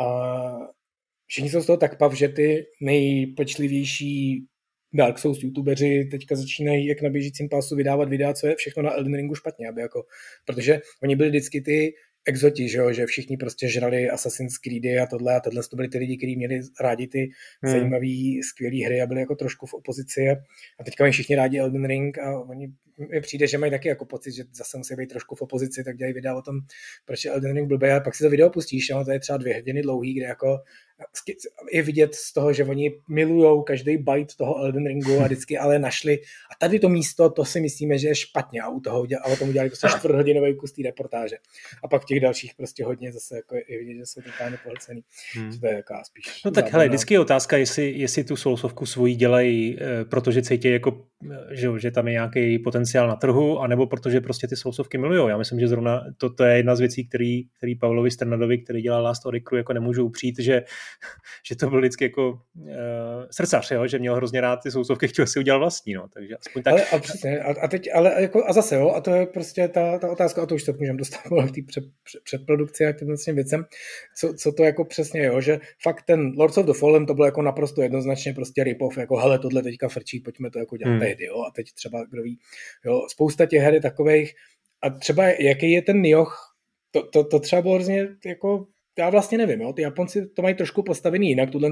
[0.00, 0.06] A
[1.26, 4.46] všichni jsou z toho tak pav, že ty nejpečlivější
[4.94, 8.92] Dark Souls youtubeři teďka začínají jak na běžícím pásu vydávat videa, co je všechno na
[8.92, 10.04] Elden Ringu špatně, aby jako,
[10.44, 11.94] protože oni byli vždycky ty
[12.26, 12.92] exoti, že, jo?
[12.92, 16.36] že všichni prostě žrali Assassin's Creedy a tohle a tohle to byli ty lidi, kteří
[16.36, 17.30] měli rádi ty
[17.62, 17.72] hmm.
[17.72, 20.20] zajímavé, skvělé hry a byli jako trošku v opozici
[20.80, 24.04] a teďka mají všichni rádi Elden Ring a oni mi přijde, že mají taky jako
[24.04, 26.56] pocit, že zase musí být trošku v opozici, tak dělají videa o tom,
[27.04, 29.38] proč je Elden Ring blbý, a pak si to video pustíš, no, to je třeba
[29.38, 30.58] dvě hodiny dlouhý, kde jako
[31.72, 35.78] je vidět z toho, že oni milují každý byte toho Elden Ringu a vždycky ale
[35.78, 36.18] našli.
[36.18, 39.36] A tady to místo, to si myslíme, že je špatně a, u toho, a o
[39.36, 41.36] tom udělali prostě čtvrthodinový kus té reportáže.
[41.84, 45.04] A pak těch dalších prostě hodně zase jako je vidět, že jsou totálně pohlcený.
[45.34, 45.60] Hmm.
[45.60, 49.14] to je jako spíš no tak hele, vždycky je otázka, jestli, jestli tu sousovku svoji
[49.14, 51.06] dělají, eh, protože cítí jako,
[51.50, 55.28] že, že tam je nějaký potenciál na trhu, anebo protože prostě ty sousovky milují.
[55.28, 58.82] Já myslím, že zrovna to, to je jedna z věcí, který, který Pavlovi Strnadovi, který
[58.82, 60.62] dělá Last Oricru, jako nemůžu upřít, že
[61.48, 62.68] že to byl vždycky jako uh,
[63.30, 63.86] srdcař, jo?
[63.86, 66.72] že měl hrozně rád ty sousovky, chtěl si udělat vlastní, no, takže aspoň tak.
[66.72, 69.68] Ale, a, přesně, a, a, teď, ale jako, a zase, jo, a to je prostě
[69.68, 72.92] ta, ta otázka, a to už se můžeme dostat v té před, před, předprodukci a
[72.92, 73.64] tím vlastně věcem,
[74.16, 77.26] co, co, to jako přesně jo, že fakt ten Lords of the Fallen to bylo
[77.26, 81.00] jako naprosto jednoznačně prostě rip-off, jako hele, tohle teďka frčí, pojďme to jako dělat hmm.
[81.14, 82.38] Tehdy, jo, a teď třeba, kdo ví,
[82.84, 84.34] jo, spousta těch her je takových,
[84.82, 86.56] a třeba jaký je ten Nioh,
[86.90, 88.66] to, to, to třeba bylo hrozně jako
[88.98, 89.72] já vlastně nevím, jo?
[89.72, 91.70] ty Japonci to mají trošku postavený jinak, tuhle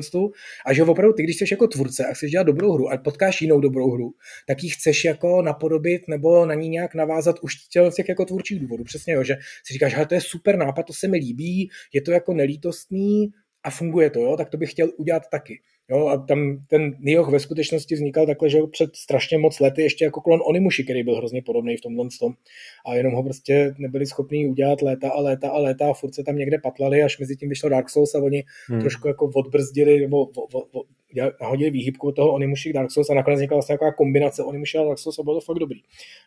[0.67, 3.43] a že opravdu ty, když jsi jako tvůrce a chceš dělat dobrou hru a potkáš
[3.43, 4.15] jinou dobrou hru,
[4.47, 7.55] tak ji chceš jako napodobit nebo na ní nějak navázat už
[7.91, 8.85] z těch jako tvůrčích důvodů.
[8.85, 9.25] Přesně, jo?
[9.25, 12.35] že si říkáš, že to je super nápad, to se mi líbí, je to jako
[12.35, 13.29] nelítostný
[13.65, 14.37] a funguje to, jo?
[14.37, 15.61] tak to bych chtěl udělat taky.
[15.91, 20.05] Jo, a tam ten Nioh ve skutečnosti vznikal takhle, že před strašně moc lety ještě
[20.05, 22.33] jako klon Onimushi, který byl hrozně podobný v tomhle tom.
[22.87, 26.25] A jenom ho prostě nebyli schopni udělat léta a léta a léta a furt se
[26.25, 28.81] tam někde patlali, až mezi tím vyšlo Dark Souls a oni hmm.
[28.81, 30.27] trošku jako odbrzdili nebo
[31.41, 34.79] nahodili výhybku od toho Onimushi k Dark Souls a nakonec vznikla vlastně taková kombinace Onimushi
[34.79, 35.81] a Dark Souls a bylo to fakt dobrý.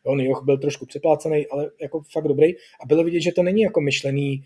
[0.05, 3.61] Jo, Nioh byl trošku přeplácený, ale jako fakt dobrý a bylo vidět, že to není
[3.61, 4.43] jako myšlený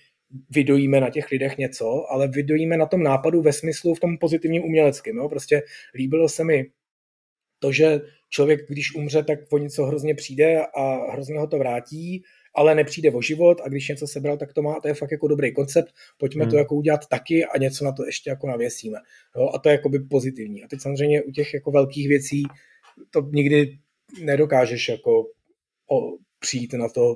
[0.50, 4.64] vydojíme na těch lidech něco, ale vydojíme na tom nápadu ve smyslu v tom pozitivním
[4.64, 5.18] uměleckém.
[5.18, 5.30] Jo?
[5.30, 5.64] Prostě
[5.96, 6.66] líbilo se mi
[7.60, 12.24] to, že člověk, když umře, tak o něco hrozně přijde a hrozně ho to vrátí,
[12.56, 15.28] ale nepřijde o život a když něco sebral, tak to má, to je fakt jako
[15.28, 16.52] dobrý koncept, pojďme hmm.
[16.52, 18.98] to jako udělat taky a něco na to ještě jako navěsíme.
[19.36, 19.50] Jo?
[19.54, 20.64] A to je jako by pozitivní.
[20.64, 22.44] A teď samozřejmě u těch jako velkých věcí
[23.10, 23.78] to nikdy
[24.24, 25.24] nedokážeš jako
[25.92, 27.16] o, přijít na to,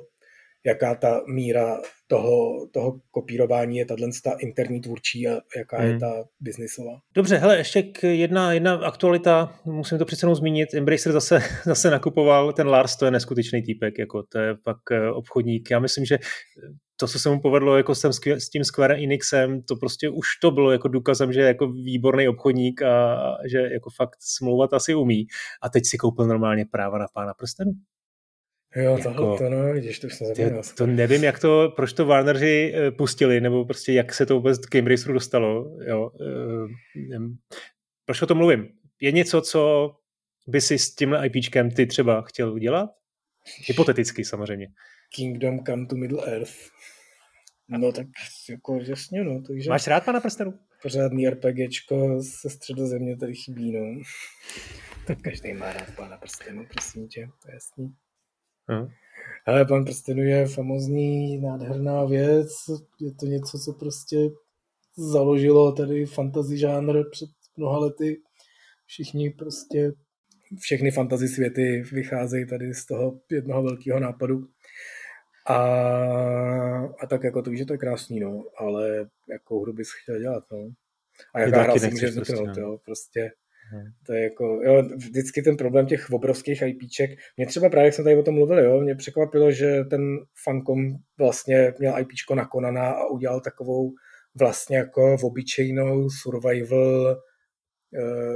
[0.66, 4.02] jaká ta míra toho, toho kopírování je tato
[4.38, 5.90] interní tvůrčí a jaká hmm.
[5.90, 7.00] je ta biznisová.
[7.14, 12.52] Dobře, hele, ještě k jedna, jedna aktualita, musím to přece zmínit, Embracer zase, zase nakupoval,
[12.52, 16.18] ten Lars, to je neskutečný týpek, jako to je pak eh, obchodník, já myslím, že
[16.96, 20.50] to, co se mu povedlo jako s, s tím Square Enixem, to prostě už to
[20.50, 23.18] bylo jako důkazem, že je jako výborný obchodník a
[23.50, 25.26] že jako fakt smlouvat asi umí.
[25.62, 27.72] A teď si koupil normálně práva na pána prstenu.
[28.76, 30.62] Jo, jako, tohle, to no, vidíš, to už jsem zapomněl.
[30.76, 34.66] To nevím, jak to, proč to Warneri eh, pustili, nebo prostě jak se to vůbec
[34.66, 35.78] k Raceru dostalo.
[35.86, 36.10] Jo.
[37.06, 37.18] Eh,
[38.04, 38.68] proč o tom mluvím?
[39.00, 39.90] Je něco, co
[40.48, 42.90] by si s tímhle IPčkem ty třeba chtěl udělat?
[43.66, 44.68] Hypoteticky samozřejmě.
[45.14, 46.54] Kingdom Come to Middle Earth.
[47.68, 48.06] No tak
[48.50, 49.42] jako jasně, no.
[49.42, 50.54] Takže Máš rád pana prstenu?
[50.82, 54.02] Pořádný RPGčko se středozemě tady chybí, no.
[55.06, 57.94] tak každý má rád pana prstenu, prosím tě, to je jasný.
[58.68, 58.88] Hmm.
[59.46, 62.48] Ale pan prstenů je famozní, nádherná věc,
[63.00, 64.16] je to něco, co prostě
[64.96, 68.20] založilo tady fantasy žánr před mnoha lety.
[68.86, 69.92] Všichni prostě,
[70.58, 74.48] všechny fantasy světy vycházejí tady z toho jednoho velkého nápadu.
[75.46, 75.56] A,
[77.00, 80.20] a tak jako to víš, že to je krásný, no, ale jakou hru bys chtěl
[80.20, 80.68] dělat, no.
[81.34, 83.30] A jaká hra si může vzniknout, prostě, jo, prostě.
[84.06, 87.10] To je jako, jo, vždycky ten problém těch obrovských IPček.
[87.36, 90.78] Mě třeba právě, jak jsem tady o tom mluvil, jo, mě překvapilo, že ten Funcom
[91.18, 93.92] vlastně měl IPčko na Konana a udělal takovou
[94.38, 97.16] vlastně jako obyčejnou survival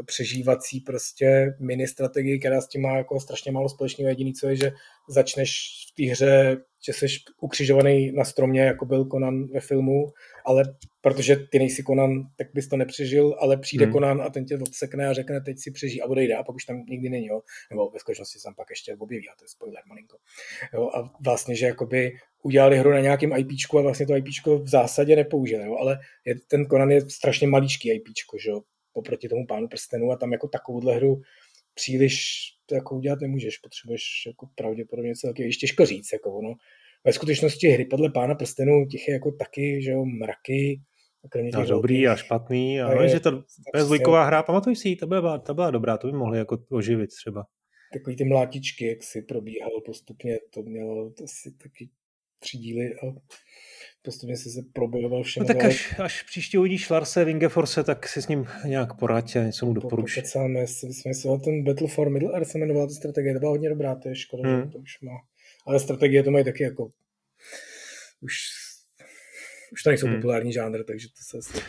[0.04, 4.08] přežívací prostě mini strategii, která s tím má jako strašně málo společného.
[4.08, 4.72] Jediný, co je, že
[5.08, 5.50] začneš
[5.88, 7.06] v té hře, že jsi
[7.40, 10.12] ukřižovaný na stromě, jako byl Conan ve filmu,
[10.46, 10.64] ale
[11.00, 13.92] protože ty nejsi Conan, tak bys to nepřežil, ale přijde hmm.
[13.92, 16.64] Conan a ten tě odsekne a řekne, teď si přežij a odejde a pak už
[16.64, 17.40] tam nikdy není, jo.
[17.70, 20.16] Nebo ve skutečnosti tam pak ještě objeví, a to je spoiler malinko.
[20.74, 24.68] Jo, a vlastně, že jakoby udělali hru na nějakém IPčku a vlastně to IPčko v
[24.68, 28.60] zásadě nepoužili, jo, ale je, ten Conan je strašně maličký IPčko, že jo,
[28.92, 31.20] oproti tomu pánu prstenu a tam jako takovouhle hru
[31.74, 32.16] příliš
[32.66, 36.54] to jako udělat nemůžeš, potřebuješ jako pravděpodobně něco taky, ještě těžko říct, jako ono.
[37.04, 40.80] Ve skutečnosti hry podle pána prstenu těch je jako taky, že jo, mraky,
[41.30, 42.80] kromě no, dobrý a špatný.
[42.80, 43.42] A, a je, že to
[43.76, 47.10] je zliková hra, pamatuj si, to byla, to byla dobrá, to by mohli jako oživit
[47.10, 47.46] třeba.
[47.92, 51.90] Takový ty mlátičky, jak si probíhal postupně, to mělo to si taky
[52.38, 53.06] tři díly a
[54.02, 55.40] postupně si se probojoval všem.
[55.40, 59.44] No tak až, až příště uvidíš Larse Wingeforce, tak si s ním nějak poraď a
[59.44, 60.14] něco mu doporuč.
[60.14, 63.68] Pokecáme, jsme si ten Battle for Middle Earth se jmenovala ta strategie, to byla hodně
[63.68, 64.62] dobrá, to je škoda, hmm.
[64.62, 65.12] že to už má.
[65.66, 66.90] Ale strategie to mají taky jako
[68.20, 68.32] už
[69.72, 70.16] už to nejsou hmm.
[70.16, 71.60] populární žánr, takže to se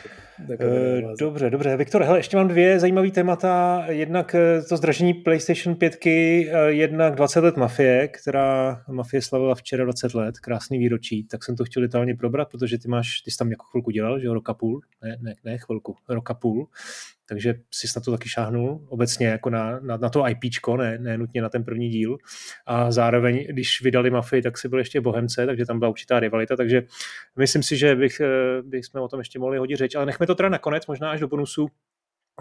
[0.49, 1.77] uh, Dobře, dobře.
[1.77, 3.85] Viktor, hele, ještě mám dvě zajímavé témata.
[3.89, 6.09] Jednak eh, to zdražení PlayStation 5, eh,
[6.67, 11.63] jednak 20 let Mafie, která Mafie slavila včera 20 let, krásný výročí, tak jsem to
[11.63, 14.53] chtěl detailně probrat, protože ty máš, ty jsi tam jako chvilku dělal, že jo, roka
[14.53, 16.67] půl, ne, ne, ne chvilku, roka půl,
[17.29, 21.17] takže si na to taky šáhnul, obecně jako na, na, na to IPčko, ne, ne
[21.17, 22.17] nutně na ten první díl.
[22.65, 26.55] A zároveň, když vydali Mafii, tak si byl ještě Bohemce, takže tam byla určitá rivalita,
[26.55, 26.83] takže
[27.37, 30.27] myslím si, že bych, eh, bych jsme o tom ještě mohli hodit řeč, ale nechme
[30.27, 31.67] to teda nakonec, možná až do bonusu,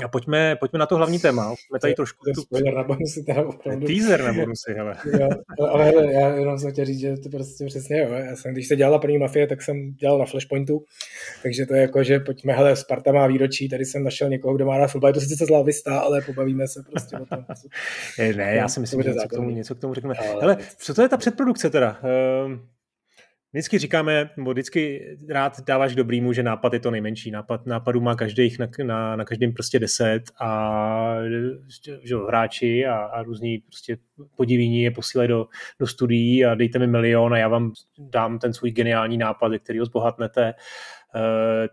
[0.05, 1.55] a pojďme, pojďme na to hlavní téma.
[1.69, 2.25] Jsme tady trošku...
[2.25, 3.87] To je spoiler na bonusy, teda opravdu.
[3.87, 4.97] Teaser na bonusy, hele.
[5.59, 8.13] jo, ale hele, já jenom jsem chtěl říct, že to prostě přesně jo.
[8.13, 10.85] Já jsem, když se dělala první mafie, tak jsem dělal na Flashpointu,
[11.43, 14.67] takže to je jako, že pojďme, hele, Sparta má výročí, tady jsem našel někoho, kdo
[14.67, 15.11] má rád fotbal.
[15.11, 17.45] Je to sice zlavista, ale pobavíme se prostě o tom.
[18.37, 20.15] ne, já si myslím, že něco k, tomu, něco k tomu řekneme.
[20.41, 21.99] Hele, co to je ta předprodukce teda?
[22.47, 22.69] Um,
[23.53, 27.31] Vždycky říkáme, nebo vždycky rád dáváš dobrýmu, že nápad je to nejmenší.
[27.31, 31.15] Nápad, nápadů má každý na, na, na každém prostě deset a
[32.05, 33.99] že, hráči a, a různí prostě
[34.37, 35.47] podivíní je posílají do,
[35.81, 39.79] do studií a dejte mi milion a já vám dám ten svůj geniální nápad, který
[39.79, 40.55] ho zbohatnete Eh,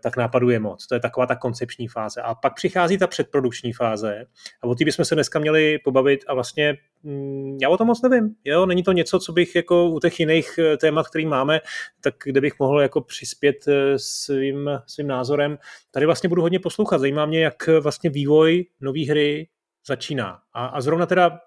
[0.02, 0.86] tak nápadů je moc.
[0.86, 2.22] To je taková ta koncepční fáze.
[2.22, 4.26] A pak přichází ta předprodukční fáze
[4.62, 8.02] a o té bychom se dneska měli pobavit a vlastně mm, já o tom moc
[8.02, 8.34] nevím.
[8.44, 8.66] Jo?
[8.66, 11.60] Není to něco, co bych jako u těch jiných eh, témat, který máme,
[12.00, 15.58] tak kde bych mohl jako přispět eh, svým, svým názorem.
[15.90, 16.98] Tady vlastně budu hodně poslouchat.
[16.98, 19.48] Zajímá mě, jak vlastně vývoj nové hry
[19.86, 20.38] začíná.
[20.52, 21.40] A, a zrovna teda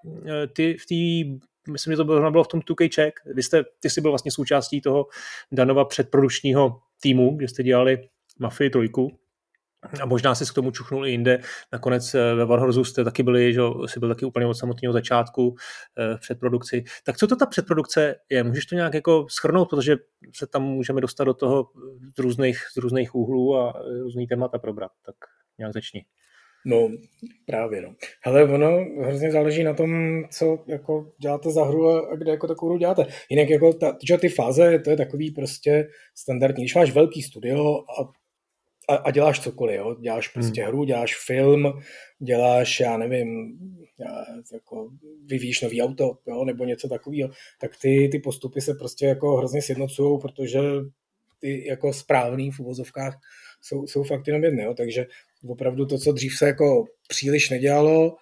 [0.53, 1.39] ty v té
[1.71, 4.31] myslím, že to bylo, bylo v tom 2K Check, vy jste, ty jsi byl vlastně
[4.31, 5.07] součástí toho
[5.51, 9.19] Danova předprodukčního týmu, kde jste dělali Mafii trojku,
[10.01, 11.39] a možná si k tomu čuchnul i jinde.
[11.71, 15.55] Nakonec eh, ve Warhorsu jste taky byli, že jsi byl taky úplně od samotného začátku
[15.97, 16.83] eh, v předprodukci.
[17.03, 18.43] Tak co to ta předprodukce je?
[18.43, 19.95] Můžeš to nějak jako schrnout, protože
[20.35, 21.69] se tam můžeme dostat do toho
[22.15, 24.91] z různých, z různých úhlů a eh, různý témata probrat.
[25.05, 25.15] Tak
[25.57, 26.05] nějak začni.
[26.65, 26.89] No,
[27.45, 27.95] právě no.
[28.21, 32.69] Hele, ono hrozně záleží na tom, co jako děláte za hru a kde jako takovou
[32.69, 33.05] hru děláte.
[33.29, 36.63] Jinak jako ta, že ty fáze, to je takový prostě standardní.
[36.63, 38.11] Když máš velký studio a,
[38.89, 39.95] a, a děláš cokoliv, jo?
[40.01, 40.69] děláš prostě hmm.
[40.69, 41.73] hru, děláš film,
[42.19, 43.57] děláš, já nevím,
[43.99, 44.89] já, jako
[45.25, 46.45] vyvíjíš nový auto, jo?
[46.45, 47.29] nebo něco takového,
[47.61, 50.59] tak ty, ty postupy se prostě jako hrozně sjednocují, protože
[51.39, 53.19] ty jako správný v uvozovkách
[53.61, 54.73] jsou, jsou fakt jenom jedny, jo?
[54.73, 55.05] takže
[55.47, 58.15] opravdu to, co dřív se jako příliš nedělalo,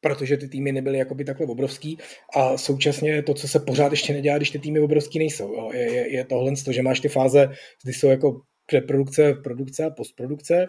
[0.00, 1.98] protože ty týmy nebyly jakoby takhle obrovský
[2.36, 5.52] a současně to, co se pořád ještě nedělá, když ty týmy obrovský nejsou.
[5.54, 5.70] Jo?
[5.72, 7.48] Je, je, je tohle to, že máš ty fáze,
[7.84, 10.66] kdy jsou jako preprodukce, produkce a postprodukce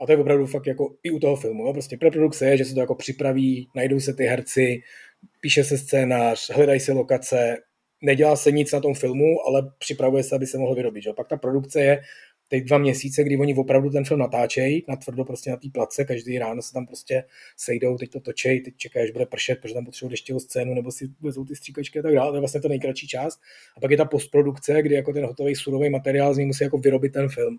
[0.00, 1.66] a to je opravdu fakt jako i u toho filmu.
[1.66, 1.72] Jo?
[1.72, 4.80] Prostě preprodukce je, že se to jako připraví, najdou se ty herci,
[5.40, 7.56] píše se scénář, hledají se lokace,
[8.02, 11.02] nedělá se nic na tom filmu, ale připravuje se, aby se mohl vyrobit.
[11.02, 11.10] Že?
[11.16, 12.00] Pak ta produkce je,
[12.52, 16.38] teď dva měsíce, kdy oni opravdu ten film natáčejí, natvrdo prostě na té place, každý
[16.38, 17.24] ráno se tam prostě
[17.56, 20.92] sejdou, teď to točej, teď čekají, až bude pršet, protože tam potřebují deštivou scénu, nebo
[20.92, 23.38] si vezou ty stříkačky a tak dále, to je vlastně to nejkratší čas.
[23.76, 26.78] A pak je ta postprodukce, kdy jako ten hotový surový materiál z ní musí jako
[26.78, 27.58] vyrobit ten film.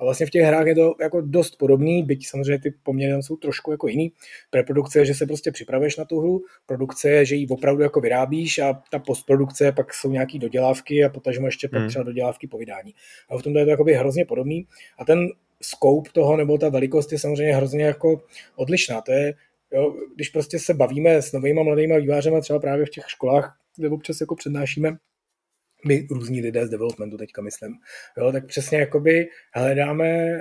[0.00, 3.36] A vlastně v těch hrách je to jako dost podobný, byť samozřejmě ty poměry jsou
[3.36, 4.12] trošku jako jiný.
[4.50, 8.00] Preprodukce je, že se prostě připravuješ na tu hru, produkce je, že ji opravdu jako
[8.00, 11.88] vyrábíš a ta postprodukce pak jsou nějaký dodělávky a potažmo ještě pak hmm.
[11.88, 12.94] třeba dodělávky po vydání.
[13.28, 14.66] A v tomto je to jakoby hrozně podobný.
[14.98, 15.28] A ten
[15.62, 18.22] scope toho nebo ta velikost je samozřejmě hrozně jako
[18.56, 19.00] odlišná.
[19.00, 19.34] To je,
[19.72, 23.88] jo, když prostě se bavíme s novými mladými vývářemi třeba právě v těch školách, kde
[23.88, 24.96] občas jako přednášíme,
[25.86, 27.72] my různí lidé z developmentu teďka myslím,
[28.18, 30.40] jo, tak přesně jakoby hledáme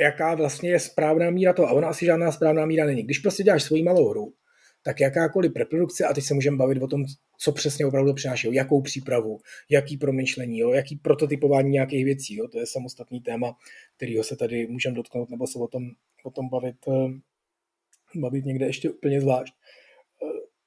[0.00, 1.68] jaká vlastně je správná míra toho.
[1.68, 3.02] A ona asi žádná správná míra není.
[3.02, 4.34] Když prostě děláš svoji malou hru,
[4.82, 7.04] tak jakákoliv preprodukce, a teď se můžeme bavit o tom,
[7.38, 12.48] co přesně opravdu přináší, jo, jakou přípravu, jaký promyšlení, jo, jaký prototypování nějakých věcí, jo,
[12.48, 13.56] to je samostatný téma,
[13.96, 15.82] kterýho se tady můžeme dotknout, nebo se o tom,
[16.24, 19.54] o tom bavit, eh, bavit někde ještě úplně zvlášť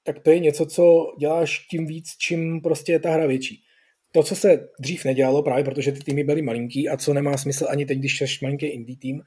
[0.04, 3.64] tak to je něco, co děláš tím víc, čím prostě je ta hra větší.
[4.12, 7.66] To, co se dřív nedělalo, právě protože ty týmy byly malinký a co nemá smysl
[7.70, 9.22] ani teď, když jsi malinký indie tým,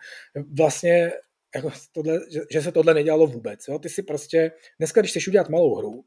[0.59, 1.13] vlastně
[1.55, 3.69] jako tohle, že, že, se tohle nedělalo vůbec.
[3.69, 3.79] Jo?
[3.79, 6.05] Ty si prostě, dneska, když chceš udělat malou hru,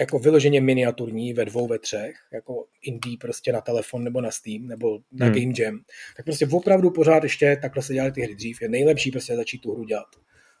[0.00, 4.66] jako vyloženě miniaturní ve dvou, ve třech, jako indie prostě na telefon nebo na Steam
[4.66, 5.34] nebo na hmm.
[5.34, 5.80] Game Jam,
[6.16, 8.62] tak prostě opravdu pořád ještě takhle se dělaly ty hry dřív.
[8.62, 10.06] Je nejlepší prostě začít tu hru dělat.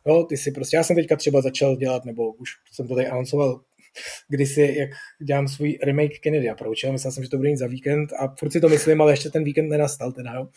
[0.06, 3.06] Jo, ty si prostě, já jsem teďka třeba začal dělat, nebo už jsem to tady
[3.06, 3.60] anoncoval
[4.28, 4.90] kdysi, jak
[5.26, 8.60] dělám svůj remake Kennedy approach, myslel jsem, že to bude za víkend a furt si
[8.60, 10.48] to myslím, ale ještě ten víkend nenastal teda, jo?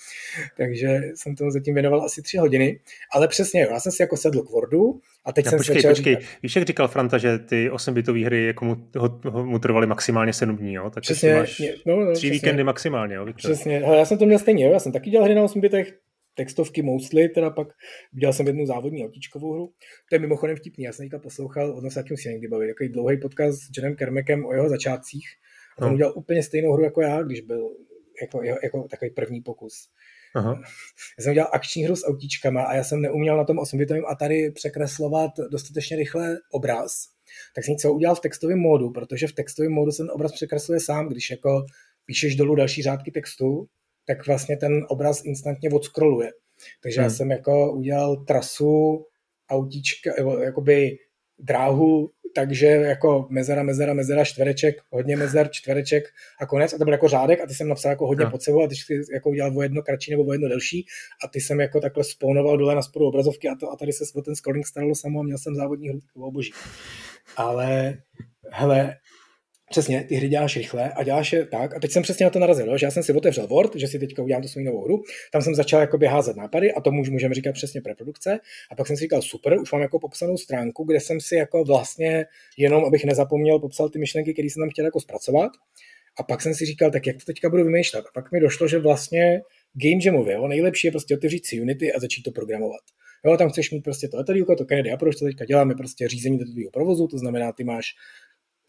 [0.57, 2.79] takže jsem tomu zatím věnoval asi tři hodiny,
[3.13, 5.75] ale přesně, jo, já jsem si jako sedl k Wordu a teď já jsem počkej,
[5.75, 6.15] začal počkej.
[6.15, 9.87] říkat, Víš, jak říkal Franta, že ty 8-bitové hry jako mu, ho, ho, mu trvaly
[9.87, 10.89] maximálně 7 dní, jo?
[10.89, 12.29] Tak Přesně, máš no, no, tři přesně.
[12.29, 13.25] víkendy maximálně, jo?
[13.25, 13.51] Viktor?
[13.51, 14.71] Přesně, Hele, já jsem to měl stejně, jo?
[14.71, 15.93] já jsem taky dělal hry na 8 bitech,
[16.35, 17.67] textovky mostly, teda pak
[18.19, 19.73] dělal jsem jednu závodní autíčkovou hru.
[20.09, 22.89] To je mimochodem vtipný, já jsem teďka poslouchal, o tom se si někdy bavit, takový
[22.89, 25.25] dlouhý podcast s Johnem Kermekem o jeho začátcích.
[25.77, 25.93] A on No.
[25.93, 27.69] udělal úplně stejnou hru jako já, když byl
[28.21, 29.89] jako, jako, jako takový první pokus.
[30.35, 30.61] Aha.
[31.19, 34.51] Já jsem dělal akční hru s autíčkama a já jsem neuměl na tom 8-bitovém Atari
[34.51, 36.91] překreslovat dostatečně rychle obraz.
[37.55, 40.79] Tak jsem něco udělal v textovém módu, protože v textovém módu se ten obraz překresluje
[40.79, 41.65] sám, když jako
[42.05, 43.67] píšeš dolů další řádky textu,
[44.09, 46.31] tak vlastně ten obraz instantně odskroluje.
[46.83, 47.03] Takže hmm.
[47.03, 49.05] já jsem jako udělal trasu
[49.49, 50.11] autíčka,
[50.43, 50.97] jakoby
[51.39, 56.03] dráhu, takže jako mezera, mezera, mezera, čtvereček, hodně mezer, čtvereček
[56.41, 56.73] a konec.
[56.73, 58.31] A to byl jako řádek a ty jsem napsal jako hodně No.
[58.31, 60.85] pod sebou a ty jsi jako udělal o jedno kratší nebo o jedno delší
[61.25, 64.03] a ty jsem jako takhle spawnoval dole na spodu obrazovky a, to, a tady se
[64.15, 65.99] o ten scrolling staralo samo a měl jsem závodní hru,
[66.31, 66.51] boží.
[67.37, 67.97] Ale
[68.51, 68.95] hele,
[69.69, 71.75] Přesně, ty hry děláš rychle a děláš je tak.
[71.75, 73.99] A teď jsem přesně na to narazil, že já jsem si otevřel Word, že si
[73.99, 75.03] teďka udělám tu svou novou hru.
[75.31, 78.39] Tam jsem začal jakoby házet nápady a tomu už můžeme říkat přesně preprodukce.
[78.71, 81.63] A pak jsem si říkal, super, už mám jako popsanou stránku, kde jsem si jako
[81.63, 82.25] vlastně
[82.57, 85.51] jenom, abych nezapomněl, popsal ty myšlenky, které jsem tam chtěl jako zpracovat.
[86.19, 88.05] A pak jsem si říkal, tak jak to teďka budu vymýšlet.
[88.05, 89.41] A pak mi došlo, že vlastně
[89.73, 92.81] game jamově, jo, nejlepší je prostě otevřít si Unity a začít to programovat.
[93.25, 96.37] Jo, tam chceš mít prostě to letadílko, to Kennedy Approach, to teďka děláme prostě řízení
[96.37, 97.85] do provozu, to znamená, ty máš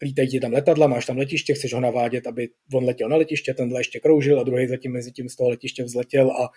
[0.01, 3.53] lítají ti tam letadla, máš tam letiště, chceš ho navádět, aby on letěl na letiště,
[3.53, 6.49] tenhle ještě kroužil a druhý zatím mezi tím z toho letiště vzletěl a,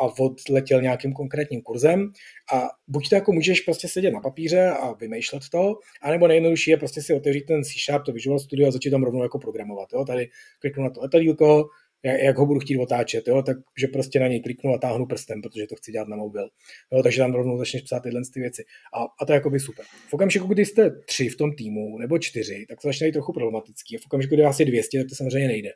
[0.00, 2.12] a odletěl nějakým konkrétním kurzem
[2.54, 6.76] a buď to jako můžeš prostě sedět na papíře a vymýšlet to, anebo nejjednodušší je
[6.76, 9.88] prostě si otevřít ten C Sharp, to Visual Studio a začít tam rovnou jako programovat.
[9.92, 10.04] Jo?
[10.04, 10.28] Tady
[10.60, 11.64] kliknu na to letadílko,
[12.06, 13.42] jak, jak ho budu chtít otáčet, jo?
[13.42, 16.48] takže prostě na něj kliknu a táhnu prstem, protože to chci dělat na mobil.
[16.92, 17.02] Jo?
[17.02, 18.64] Takže tam rovnou začneš psát tyhle ty věci.
[18.94, 19.84] A, a to je jakoby super.
[20.08, 23.32] V okamžiku, kdy jste tři v tom týmu, nebo čtyři, tak to začne být trochu
[23.32, 23.96] problematický.
[23.96, 25.70] A v okamžiku, kdy vás je 200, tak to samozřejmě nejde.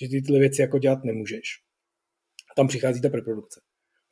[0.00, 1.44] Že ty tyhle věci jako dělat nemůžeš.
[2.50, 3.60] A tam přichází ta preprodukce.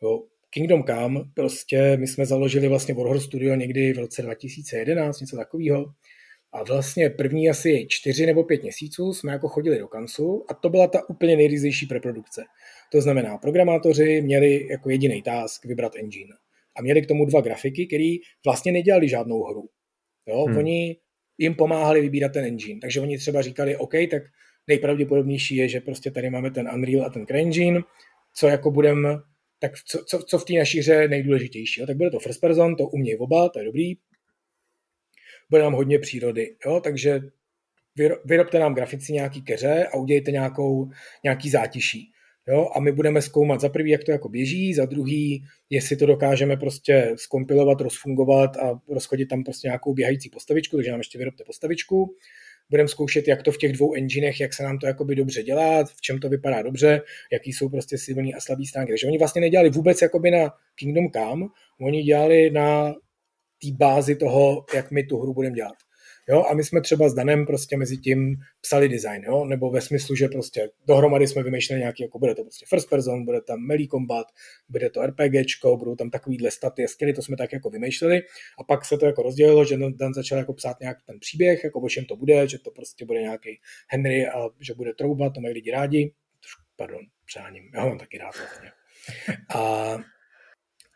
[0.03, 0.23] Jo?
[0.51, 5.85] Kingdom Come, prostě my jsme založili vlastně Warhorse Studio někdy v roce 2011, něco takového.
[6.53, 10.69] A vlastně první asi čtyři nebo pět měsíců jsme jako chodili do kancu a to
[10.69, 12.45] byla ta úplně nejryzejší preprodukce.
[12.93, 16.35] To znamená, programátoři měli jako jediný task vybrat engine.
[16.77, 19.69] A měli k tomu dva grafiky, který vlastně nedělali žádnou hru.
[20.27, 20.45] Jo?
[20.45, 20.57] Hmm.
[20.57, 20.97] Oni
[21.39, 22.81] jim pomáhali vybírat ten engine.
[22.81, 24.23] Takže oni třeba říkali, OK, tak
[24.67, 27.81] nejpravděpodobnější je, že prostě tady máme ten Unreal a ten CryEngine,
[28.37, 29.23] co jako budem,
[29.59, 31.81] tak co, co, co v té naší hře je nejdůležitější.
[31.81, 31.87] Jo?
[31.87, 33.95] Tak bude to first person, to umějí oba, to je dobrý.
[35.51, 36.81] Bude nám hodně přírody, jo?
[36.81, 37.21] takže
[38.25, 40.91] vyrobte nám grafici nějaký keře a udějte nějakou,
[41.25, 42.13] nějaký zátiší.
[42.49, 42.69] Jo?
[42.75, 46.57] A my budeme zkoumat za prvý, jak to jako běží, za druhý, jestli to dokážeme
[46.57, 52.17] prostě skompilovat, rozfungovat a rozchodit tam prostě nějakou běhající postavičku, takže nám ještě vyrobte postavičku.
[52.71, 55.85] Budeme zkoušet, jak to v těch dvou enginech, jak se nám to jakoby dobře dělá,
[55.85, 58.93] v čem to vypadá dobře, jaký jsou prostě silný a slabý stránky.
[58.93, 61.47] Takže oni vlastně nedělali vůbec jakoby na Kingdom Come,
[61.81, 62.95] oni dělali na
[63.63, 65.75] té bázi toho, jak my tu hru budeme dělat.
[66.29, 69.81] Jo, a my jsme třeba s Danem prostě mezi tím psali design, jo, nebo ve
[69.81, 73.67] smyslu, že prostě dohromady jsme vymýšleli nějaký, jako bude to prostě first person, bude tam
[73.67, 74.27] melee combat,
[74.69, 78.21] bude to RPGčko, budou tam takovýhle staty, skilly, to jsme tak jako vymýšleli
[78.59, 81.81] a pak se to jako rozdělilo, že Dan začal jako psát nějak ten příběh, jako
[81.81, 85.41] o čem to bude, že to prostě bude nějaký Henry a že bude trouba, to
[85.41, 86.13] mají lidi rádi,
[86.77, 88.73] pardon, přáním, já mám taky rád vlastně.
[89.55, 89.99] A,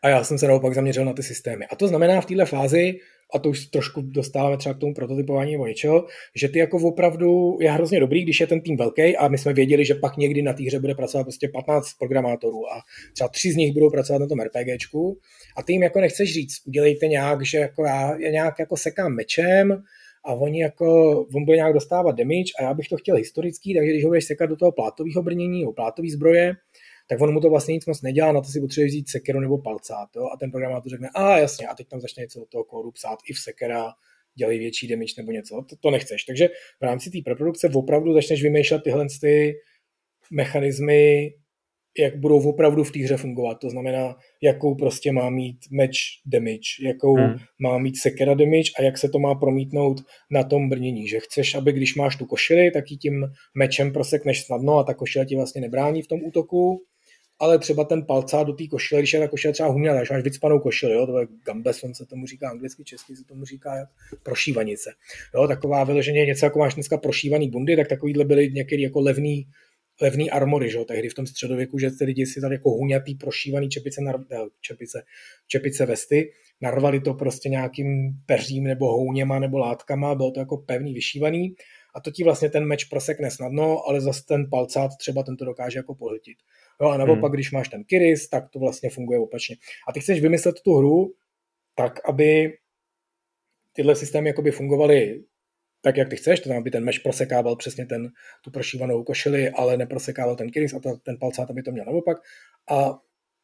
[0.05, 1.65] a já jsem se naopak zaměřil na ty systémy.
[1.65, 2.99] A to znamená v této fázi,
[3.33, 7.57] a to už trošku dostáváme třeba k tomu prototypování nebo něčeho, že ty jako opravdu
[7.61, 10.41] je hrozně dobrý, když je ten tým velký a my jsme věděli, že pak někdy
[10.41, 12.81] na té hře bude pracovat prostě 15 programátorů a
[13.13, 15.19] třeba tři z nich budou pracovat na tom RPGčku
[15.57, 19.11] a ty jim jako nechceš říct, udělejte nějak, že jako já, já nějak jako sekám
[19.11, 19.83] mečem
[20.25, 23.91] a oni jako, on bude nějak dostávat damage a já bych to chtěl historický, takže
[23.91, 26.53] když ho budeš sekat do toho plátového brnění nebo plátový zbroje,
[27.07, 29.57] tak on mu to vlastně nic moc nedělá, na to si potřebuje vzít sekeru nebo
[29.57, 30.09] palcát.
[30.15, 30.29] Jo?
[30.33, 33.19] A ten programátor řekne, a jasně, a teď tam začne něco do toho kódu psát
[33.29, 33.93] i v sekera,
[34.35, 36.23] dělej větší damage nebo něco, to, to nechceš.
[36.23, 36.49] Takže
[36.81, 39.53] v rámci té preprodukce opravdu začneš vymýšlet tyhle ty
[40.31, 41.33] mechanismy,
[41.99, 43.55] jak budou opravdu v té hře fungovat.
[43.55, 47.37] To znamená, jakou prostě má mít match damage, jakou hmm.
[47.59, 50.01] má mít sekera damage a jak se to má promítnout
[50.31, 51.07] na tom brnění.
[51.07, 53.25] Že chceš, aby když máš tu košili, tak ji tím
[53.57, 56.81] mečem prosekneš snadno a ta košile ti vlastně nebrání v tom útoku
[57.39, 60.23] ale třeba ten palcá do té košile, když je ta košile třeba humělá, když máš
[60.23, 63.89] vycpanou košili, jo, to je gambeson, se tomu říká anglicky, česky se tomu říká jak
[64.23, 64.93] prošívanice.
[65.35, 69.47] Jo, taková vyloženě něco, jako máš dneska prošívaný bundy, tak takovýhle byly některý jako levný,
[70.01, 73.15] levný armory, že jo, tehdy v tom středověku, že ty lidi si tady jako huňatý
[73.15, 75.03] prošívaný čepice, nar, ne, čepice,
[75.47, 76.31] čepice vesty,
[76.61, 81.55] narvali to prostě nějakým peřím nebo houněma nebo látkama, bylo to jako pevný, vyšívaný
[81.95, 85.45] a to ti vlastně ten meč prosekne snadno, ale zase ten palcát třeba ten to
[85.45, 86.37] dokáže jako pohltit.
[86.81, 87.33] Jo, a naopak, hmm.
[87.33, 89.55] když máš ten Kiris, tak to vlastně funguje opačně.
[89.87, 91.13] A ty chceš vymyslet tu hru
[91.75, 92.57] tak, aby
[93.73, 95.23] tyhle systémy jakoby fungovaly
[95.81, 98.09] tak, jak ty chceš, to znamená, aby ten mesh prosekával přesně ten,
[98.43, 102.17] tu prošívanou košili, ale neprosekával ten Kiris a ta, ten palcát, aby to měl naopak.
[102.69, 102.99] A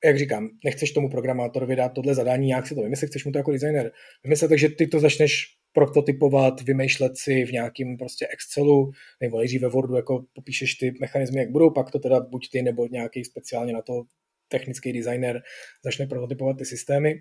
[0.05, 3.37] jak říkám, nechceš tomu programátorovi dát tohle zadání, jak si to vymyslet, chceš mu to
[3.37, 3.91] jako designer
[4.23, 8.91] vymyslet, takže ty to začneš prototypovat, vymýšlet si v nějakém prostě Excelu,
[9.21, 12.61] nebo nejdřív ve Wordu jako popíšeš ty mechanismy, jak budou, pak to teda buď ty
[12.61, 14.03] nebo nějaký speciálně na to
[14.47, 15.41] technický designer
[15.83, 17.13] začne prototypovat ty systémy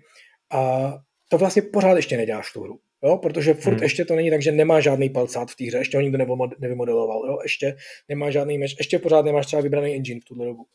[0.51, 0.93] a
[1.27, 2.79] to vlastně pořád ještě neděláš tu hru.
[3.03, 3.83] Jo, protože furt hmm.
[3.83, 6.17] ještě to není tak, že nemá žádný palcát v té hře, ještě ho nikdo
[6.59, 7.75] nevymodeloval, jo, ještě
[8.09, 10.65] nemá žádný meč, ještě pořád nemáš třeba vybraný engine v tuhle dobu.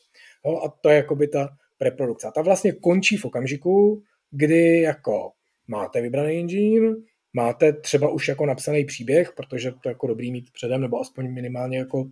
[0.45, 2.27] Jo, a to je jakoby ta preprodukce.
[2.35, 5.31] Ta vlastně končí v okamžiku, kdy jako
[5.67, 6.95] máte vybraný engine,
[7.33, 11.33] máte třeba už jako napsaný příběh, protože to je jako dobrý mít předem, nebo aspoň
[11.33, 12.09] minimálně jako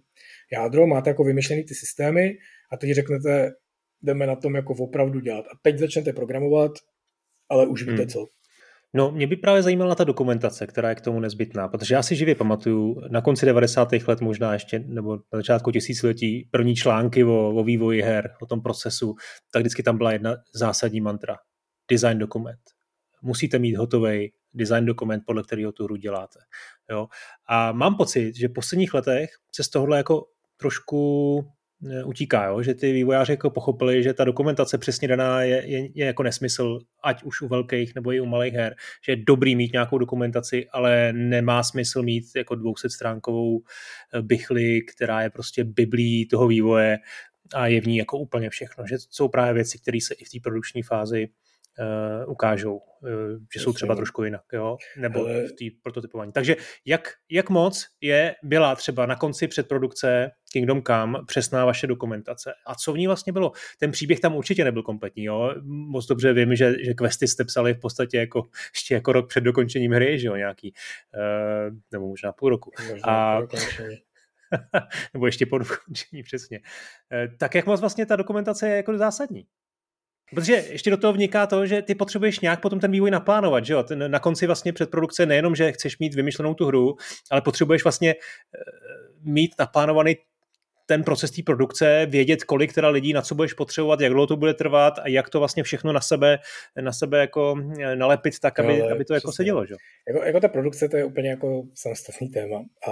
[0.51, 2.37] jádro, máte jako vymyšlený ty systémy
[2.71, 3.51] a teď řeknete,
[4.01, 5.45] jdeme na tom jako opravdu dělat.
[5.45, 6.71] A teď začnete programovat,
[7.49, 8.07] ale už víte hmm.
[8.07, 8.27] co.
[8.93, 12.15] No, mě by právě zajímala ta dokumentace, která je k tomu nezbytná, protože já si
[12.15, 13.89] živě pamatuju na konci 90.
[14.07, 18.61] let možná ještě, nebo na začátku tisíciletí, první články o, o vývoji her, o tom
[18.61, 19.15] procesu,
[19.53, 21.37] tak vždycky tam byla jedna zásadní mantra.
[21.91, 22.59] Design dokument.
[23.21, 26.39] Musíte mít hotový design dokument, podle kterého tu hru děláte.
[26.91, 27.07] Jo?
[27.47, 30.25] A mám pocit, že v posledních letech se z tohohle jako
[30.57, 31.39] trošku
[31.91, 32.61] eh, utíká, jo?
[32.61, 36.79] že ty vývojáři jako pochopili, že ta dokumentace přesně daná je, je, je jako nesmysl,
[37.03, 38.75] ať už u velkých nebo i u malých her,
[39.05, 43.59] že je dobrý mít nějakou dokumentaci, ale nemá smysl mít jako 200 stránkovou
[44.13, 46.97] eh, bychli, která je prostě biblí toho vývoje
[47.53, 50.29] a je v ní jako úplně všechno, že jsou právě věci, které se i v
[50.29, 51.27] té produkční fázi
[51.79, 53.09] uh, ukážou, uh,
[53.53, 54.77] že jsou třeba trošku jinak, jo?
[54.97, 56.31] nebo v té prototypování.
[56.31, 56.55] Takže
[56.85, 62.53] jak, jak moc je, byla třeba na konci předprodukce Kingdom Come přesná vaše dokumentace?
[62.67, 63.51] A co v ní vlastně bylo?
[63.79, 65.55] Ten příběh tam určitě nebyl kompletní, jo?
[65.63, 69.41] Moc dobře vím, že, že questy jste psali v podstatě jako, ještě jako rok před
[69.41, 70.73] dokončením hry, že jo, nějaký,
[71.15, 72.71] uh, nebo možná půl roku.
[72.89, 73.41] Možná A...
[75.13, 76.59] nebo ještě po dokončení, přesně.
[77.39, 79.47] Tak jak moc vlastně ta dokumentace je jako zásadní?
[80.33, 83.73] Protože ještě do toho vniká to, že ty potřebuješ nějak potom ten vývoj naplánovat, že
[83.73, 83.83] jo?
[83.83, 86.95] Ten, na konci vlastně předprodukce nejenom, že chceš mít vymyšlenou tu hru,
[87.31, 88.17] ale potřebuješ vlastně eh,
[89.23, 90.15] mít naplánovaný
[90.85, 94.37] ten proces té produkce, vědět, kolik teda lidí, na co budeš potřebovat, jak dlouho to
[94.37, 96.39] bude trvat a jak to vlastně všechno na sebe,
[96.81, 99.65] na sebe jako eh, nalepit tak, aby, no, aby to jako sedělo.
[99.65, 99.75] Že?
[100.07, 102.57] Jako, jako ta produkce to je úplně jako samostatný téma
[102.87, 102.91] a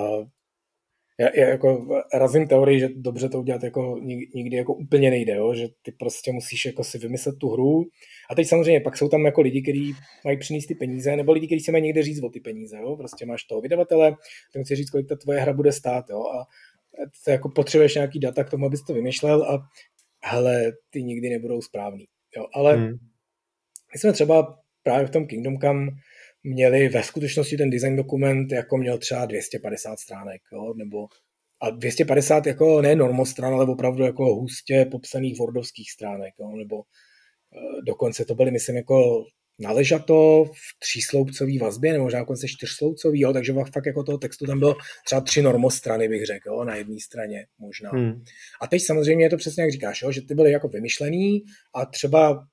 [1.20, 4.00] já, já jako razím teorii, že dobře to udělat jako
[4.36, 5.54] nikdy jako úplně nejde, jo?
[5.54, 7.86] že ty prostě musíš jako si vymyslet tu hru
[8.30, 9.94] a teď samozřejmě pak jsou tam jako lidi, kteří
[10.26, 12.98] mají přinést ty peníze, nebo lidi, kteří se mají někde říct o ty peníze, jo?
[12.98, 14.16] prostě máš toho vydavatele,
[14.54, 16.20] ty musíš říct, kolik ta tvoje hra bude stát jo?
[16.20, 16.46] a
[17.26, 19.70] to jako potřebuješ nějaký data k tomu, abys to vymýšlel a
[20.24, 22.06] hele, ty nikdy nebudou správný.
[22.38, 22.46] Jo?
[22.54, 22.92] Ale hmm.
[23.94, 25.92] my jsme třeba právě v tom Kingdom Come
[26.44, 31.08] měli ve skutečnosti ten design dokument jako měl třeba 250 stránek, jo, nebo
[31.62, 36.82] a 250 jako ne normostran, ale opravdu jako hustě popsaných wordovských stránek, jo, nebo e,
[37.86, 39.26] dokonce to byly, myslím, jako
[39.60, 44.60] naležato v třísloupcový vazbě, nebo možná dokonce čtyřsloupcový, jo, takže fakt jako toho textu tam
[44.60, 44.76] bylo
[45.06, 47.90] třeba tři normostrany, bych řekl, jo, na jedné straně možná.
[47.90, 48.24] Hmm.
[48.62, 51.44] A teď samozřejmě je to přesně jak říkáš, jo, že ty byly jako vymyšlený
[51.76, 52.48] a třeba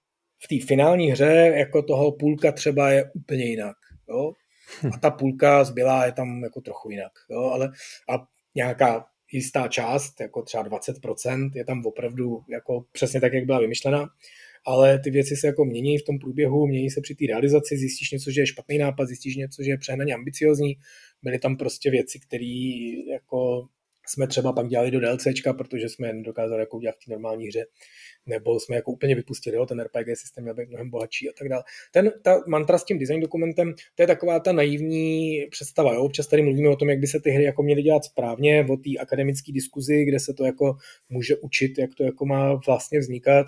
[0.44, 3.76] v té finální hře jako toho půlka třeba je úplně jinak.
[4.08, 4.32] Jo?
[4.94, 7.12] A ta půlka zbylá je tam jako trochu jinak.
[7.30, 7.42] Jo?
[7.42, 7.70] Ale
[8.10, 13.60] a nějaká jistá část, jako třeba 20%, je tam opravdu jako přesně tak, jak byla
[13.60, 14.08] vymyšlena,
[14.66, 18.10] ale ty věci se jako mění v tom průběhu, mění se při té realizaci, zjistíš
[18.10, 20.76] něco, že je špatný nápad, zjistíš něco, že je přehnaně ambiciozní,
[21.22, 22.44] byly tam prostě věci, které
[23.12, 23.66] jako
[24.10, 27.46] jsme třeba pak dělali do DLCčka, protože jsme je nedokázali jako udělat v té normální
[27.46, 27.64] hře
[28.26, 31.62] nebo jsme jako úplně vypustili, jo, ten RPG systém je mnohem bohatší a tak dále.
[31.92, 36.26] Ten, ta mantra s tím design dokumentem, to je taková ta naivní představa, jo, občas
[36.26, 38.90] tady mluvíme o tom, jak by se ty hry jako měly dělat správně, o té
[39.00, 40.76] akademické diskuzi, kde se to jako
[41.08, 43.46] může učit, jak to jako má vlastně vznikat,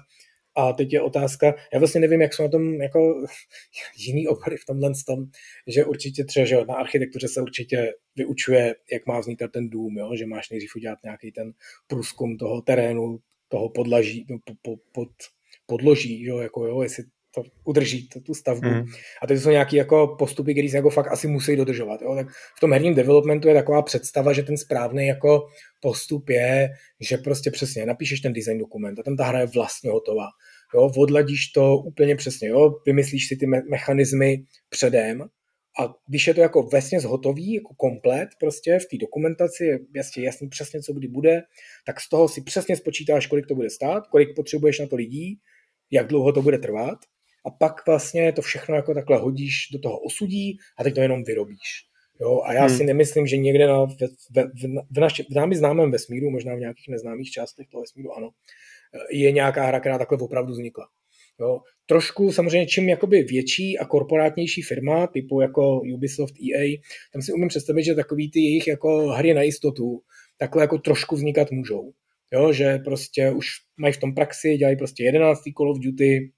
[0.54, 3.26] a teď je otázka, já vlastně nevím, jak jsou na tom jako
[3.96, 5.26] jiný obory v tomhle tom,
[5.66, 10.10] že určitě třeba, že na architektuře se určitě vyučuje, jak má vznikat ten dům, jo?
[10.16, 11.52] že máš nejdřív udělat nějaký ten
[11.86, 15.08] průzkum toho terénu, toho podlaží, no, po, po, pod,
[15.66, 17.04] podloží, jo, jako jo, jestli
[17.34, 18.68] to udrží to, tu stavbu.
[18.68, 18.84] Mm.
[19.22, 22.02] A to jsou nějaké jako postupy, které se jako fakt asi musí dodržovat.
[22.02, 22.14] Jo?
[22.14, 25.46] Tak v tom herním developmentu je taková představa, že ten správný jako
[25.80, 26.70] postup je,
[27.00, 30.26] že prostě přesně napíšeš ten design dokument a tam ta hra je vlastně hotová.
[30.74, 30.90] Jo?
[30.96, 32.70] Odladíš to úplně přesně, jo?
[32.86, 35.24] vymyslíš si ty me- mechanismy předem
[35.80, 40.24] a když je to jako vesně hotový, jako komplet prostě v té dokumentaci, je jasně
[40.24, 41.42] jasný přesně, co kdy bude,
[41.86, 45.38] tak z toho si přesně spočítáš, kolik to bude stát, kolik potřebuješ na to lidí,
[45.90, 46.98] jak dlouho to bude trvat
[47.44, 51.24] a pak vlastně to všechno jako takhle hodíš do toho osudí a teď to jenom
[51.24, 51.92] vyrobíš.
[52.20, 52.76] Jo, a já hmm.
[52.76, 53.96] si nemyslím, že někde na, v,
[54.30, 58.30] v, v, naši, v námi známém vesmíru, možná v nějakých neznámých částech toho vesmíru, ano,
[59.10, 60.86] je nějaká hra, která takhle opravdu vznikla.
[61.40, 61.60] Jo.
[61.86, 66.78] Trošku samozřejmě čím jakoby větší a korporátnější firma, typu jako Ubisoft, EA,
[67.12, 70.00] tam si umím představit, že takový ty jejich jako hry na jistotu
[70.38, 71.92] takhle jako trošku vznikat můžou.
[72.32, 75.40] Jo, že prostě už mají v tom praxi, dělají prostě 11.
[75.56, 76.32] Call of Duty,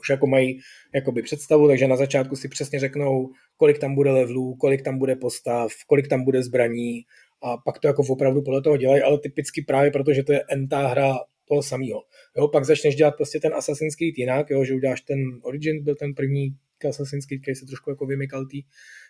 [0.00, 0.60] už jako mají
[0.94, 5.16] jakoby představu, takže na začátku si přesně řeknou, kolik tam bude levelů, kolik tam bude
[5.16, 7.02] postav, kolik tam bude zbraní
[7.42, 10.86] a pak to jako opravdu podle toho dělají, ale typicky právě protože to je entá
[10.86, 12.02] hra toho samého.
[12.36, 15.94] Jo, pak začneš dělat prostě ten Assassin's Creed jinak, jo, že uděláš ten Origin, byl
[15.94, 16.48] ten první
[16.88, 18.62] Assassin's Creed, který se trošku jako vymykal tý,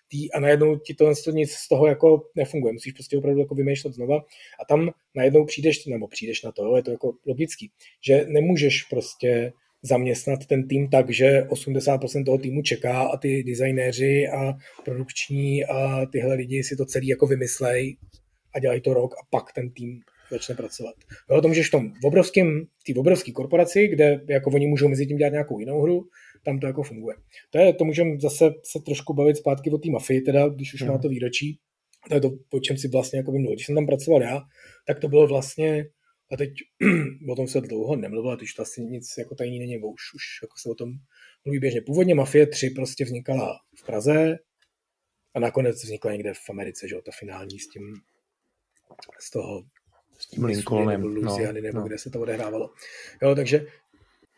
[0.09, 2.73] tý, a najednou ti to nic z toho jako nefunguje.
[2.73, 4.17] Musíš prostě opravdu jako vymýšlet znova
[4.63, 7.71] a tam najednou přijdeš, nebo přijdeš na to, jo, je to jako logický,
[8.07, 9.53] že nemůžeš prostě
[9.83, 14.53] zaměstnat ten tým tak, že 80% toho týmu čeká a ty designéři a
[14.85, 17.97] produkční a tyhle lidi si to celý jako vymyslej
[18.55, 20.01] a dělají to rok a pak ten tým
[20.31, 20.95] začne pracovat.
[21.31, 25.07] Jo, to můžeš v tom v obrovském, té obrovské korporaci, kde jako oni můžou mezi
[25.07, 26.05] tím dělat nějakou jinou hru,
[26.45, 27.17] tam to jako funguje.
[27.51, 30.83] To, je, to můžeme zase se trošku bavit zpátky o té mafii, teda, když už
[30.83, 30.89] mm.
[30.89, 31.59] má to výročí.
[32.09, 33.53] To je to, o čem si vlastně jako mluvil.
[33.53, 34.41] Když jsem tam pracoval já,
[34.87, 35.87] tak to bylo vlastně
[36.31, 36.51] a teď
[37.31, 40.23] o tom se dlouho nemluvilo, teď to asi nic jako tajný není, bo už, už
[40.43, 40.91] jako se o tom
[41.45, 41.81] mluví běžně.
[41.81, 44.37] Původně Mafie 3 prostě vznikala v Praze
[45.35, 47.83] a nakonec vznikla někde v Americe, že jo, ta finální s tím
[49.21, 49.63] z toho
[50.19, 51.87] s tím Lincolnem, nebo no, nebo no.
[51.87, 52.71] kde se to odehrávalo.
[53.23, 53.67] Jo, takže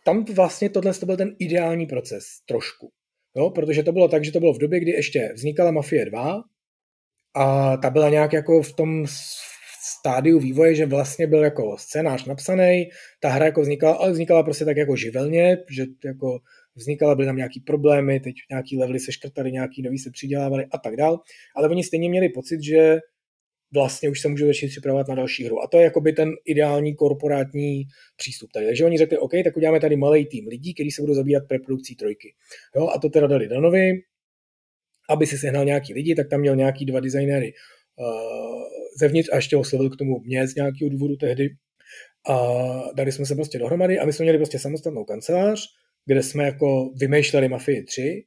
[0.05, 2.93] tam vlastně tohle to byl ten ideální proces, trošku.
[3.37, 6.43] Jo, protože to bylo tak, že to bylo v době, kdy ještě vznikala Mafie 2
[7.35, 9.07] a ta byla nějak jako v tom
[9.81, 12.89] stádiu vývoje, že vlastně byl jako scénář napsaný,
[13.21, 16.39] ta hra jako vznikala, ale vznikala prostě tak jako živelně, že jako
[16.75, 20.79] vznikala, byly tam nějaký problémy, teď nějaký levely se škrtali, nějaký nový se přidělávali a
[20.79, 21.21] tak dál,
[21.57, 22.99] ale oni stejně měli pocit, že
[23.75, 25.63] vlastně už se můžou začít připravovat na další hru.
[25.63, 27.83] A to je jakoby ten ideální korporátní
[28.17, 28.67] přístup tady.
[28.67, 31.97] Takže oni řekli, OK, tak uděláme tady malý tým lidí, kteří se budou zabývat preprodukcí
[31.97, 32.35] trojky.
[32.77, 33.93] Jo, a to teda dali Danovi,
[35.11, 37.53] aby si sehnal nějaký lidi, tak tam měl nějaký dva designéry
[37.97, 41.49] uh, zevnitř a ještě oslovil k tomu mě z nějakého důvodu tehdy.
[42.29, 42.37] A
[42.95, 45.67] dali jsme se prostě dohromady a my jsme měli prostě samostatnou kancelář,
[46.07, 48.25] kde jsme jako vymýšleli Mafie 3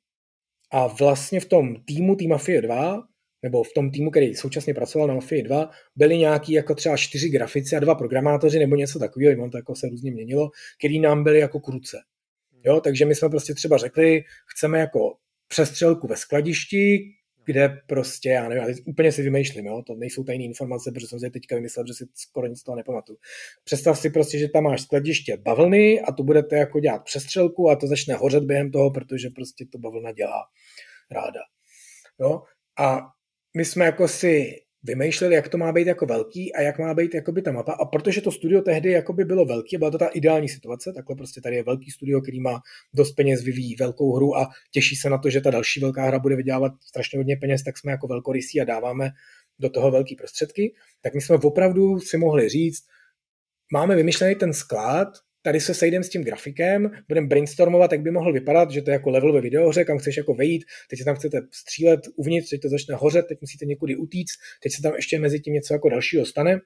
[0.71, 3.03] a vlastně v tom týmu té Mafie 2
[3.43, 7.29] nebo v tom týmu, který současně pracoval na Mafii 2, byli nějaký jako třeba čtyři
[7.29, 10.49] grafici a dva programátoři nebo něco takového, mám to jako se různě měnilo,
[10.79, 11.97] který nám byli jako kruce.
[12.65, 14.99] Jo, takže my jsme prostě třeba řekli, chceme jako
[15.47, 16.99] přestřelku ve skladišti,
[17.45, 19.83] kde prostě, já nevím, já úplně si vymýšlím, jo?
[19.87, 22.75] to nejsou tajné informace, protože jsem si teďka vymyslel, že si skoro nic z toho
[22.75, 23.17] nepamatuju.
[23.63, 27.75] Představ si prostě, že tam máš skladiště bavlny a tu budete jako dělat přestřelku a
[27.75, 30.43] to začne hořet během toho, protože prostě to bavlna dělá
[31.11, 31.39] ráda.
[32.19, 32.41] Jo?
[32.79, 32.99] A
[33.57, 37.13] my jsme jako si vymýšleli, jak to má být jako velký a jak má být
[37.13, 37.73] jakoby ta mapa.
[37.73, 41.41] A protože to studio tehdy jakoby bylo velký, byla to ta ideální situace, takhle prostě
[41.41, 42.61] tady je velký studio, který má
[42.93, 46.19] dost peněz, vyvíjí velkou hru a těší se na to, že ta další velká hra
[46.19, 49.09] bude vydělávat strašně hodně peněz, tak jsme jako velkorysí a dáváme
[49.59, 52.83] do toho velký prostředky, tak my jsme opravdu si mohli říct,
[53.73, 55.07] máme vymyšlený ten sklad,
[55.43, 58.93] tady se sejdeme s tím grafikem, budeme brainstormovat, jak by mohl vypadat, že to je
[58.93, 62.61] jako level ve videohře, kam chceš jako vejít, teď se tam chcete střílet uvnitř, teď
[62.61, 65.89] to začne hořet, teď musíte někudy utíct, teď se tam ještě mezi tím něco jako
[65.89, 66.59] dalšího stane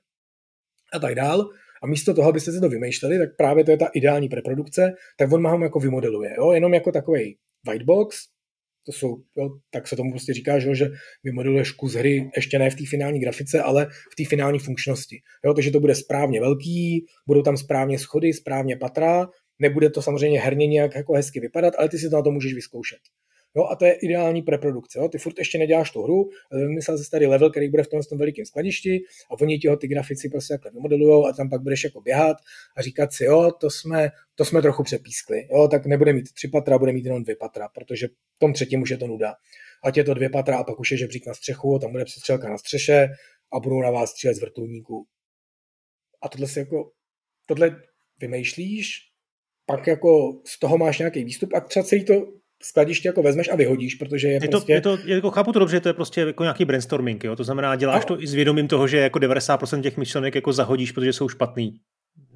[0.93, 1.49] a tak dál.
[1.83, 5.31] A místo toho, abyste si to vymýšleli, tak právě to je ta ideální preprodukce, tak
[5.31, 6.51] on vám jako vymodeluje, jo?
[6.51, 8.17] jenom jako takový white box,
[8.87, 10.89] to jsou, jo, tak se tomu prostě říká, že, že
[11.23, 15.21] vymodeluješ kus hry ještě ne v té finální grafice, ale v té finální funkčnosti.
[15.45, 19.27] Jo, takže to bude správně velký, budou tam správně schody, správně patra,
[19.59, 22.53] nebude to samozřejmě herně nějak jako hezky vypadat, ale ty si to na to můžeš
[22.53, 22.99] vyzkoušet.
[23.57, 24.99] Jo, a to je ideální preprodukce.
[24.99, 25.09] Jo.
[25.09, 28.17] Ty furt ještě neděláš tu hru, vymyslel jsi tady level, který bude v tom, tom
[28.17, 28.99] velikém skladišti
[29.31, 32.37] a oni ti ho ty grafici prostě takhle vymodelujou a tam pak budeš jako běhat
[32.75, 35.47] a říkat si, jo, to jsme, to jsme trochu přepískli.
[35.51, 38.81] Jo, tak nebude mít tři patra, bude mít jenom dvě patra, protože v tom třetím
[38.81, 39.33] už je to nuda.
[39.83, 42.49] Ať je to dvě patra a pak už je žebřík na střechu, tam bude přestřelka
[42.49, 43.07] na střeše
[43.53, 45.05] a budou na vás střílet z vrtulníků.
[46.21, 46.91] A tohle si jako
[47.45, 47.81] tohle
[48.19, 48.99] vymýšlíš,
[49.65, 52.13] pak jako z toho máš nějaký výstup a třeba celý to
[52.63, 54.73] skladiště jako vezmeš a vyhodíš, protože je, je prostě...
[54.73, 57.35] Je to, jako chápu to dobře, to je prostě jako nějaký brainstorming, jo?
[57.35, 58.15] to znamená, děláš no.
[58.15, 61.79] to i s vědomím toho, že jako 90% těch myšlenek jako zahodíš, protože jsou špatný.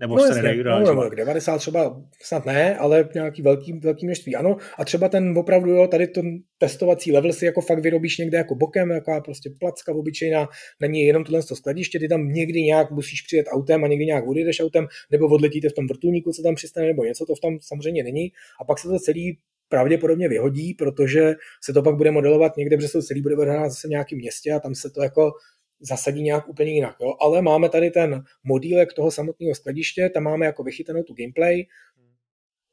[0.01, 4.36] Nebo no, se jasně, no, nebo 90 třeba snad ne, ale nějaký velký, velký množství
[4.36, 4.57] ano.
[4.78, 6.26] A třeba ten opravdu, jo, tady ten
[6.57, 10.47] testovací level si jako fakt vyrobíš někde jako bokem, jaká prostě placka obyčejná,
[10.80, 14.28] není jenom tohle to skladiště, ty tam někdy nějak musíš přijet autem a někdy nějak
[14.28, 17.57] odjedeš autem, nebo odletíte v tom vrtulníku, co tam přistane, nebo něco, to v tom
[17.61, 18.32] samozřejmě není.
[18.61, 19.38] A pak se to celý
[19.72, 23.72] pravděpodobně vyhodí, protože se to pak bude modelovat někde, protože se to celý bude odehrát
[23.72, 25.32] zase v nějakém městě a tam se to jako
[25.80, 26.95] zasadí nějak úplně jinak.
[27.01, 27.13] Jo?
[27.22, 31.65] Ale máme tady ten modílek toho samotného skladiště, tam máme jako vychytanou tu gameplay,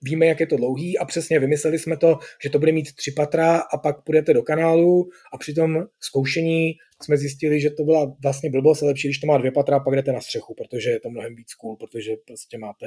[0.03, 3.13] víme, jak je to dlouhý a přesně vymysleli jsme to, že to bude mít tři
[3.13, 6.73] patra a pak půjdete do kanálu a při tom zkoušení
[7.03, 9.95] jsme zjistili, že to byla vlastně blbost, lepší, když to má dvě patra a pak
[9.95, 12.87] jdete na střechu, protože je to mnohem víc cool, protože prostě máte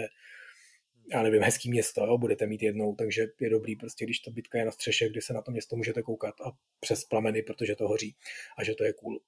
[1.13, 4.57] já nevím, hezký město, jo, budete mít jednou, takže je dobrý prostě, když ta bitka
[4.57, 7.87] je na střeše, kdy se na to město můžete koukat a přes plameny, protože to
[7.87, 8.15] hoří
[8.57, 9.19] a že to je cool.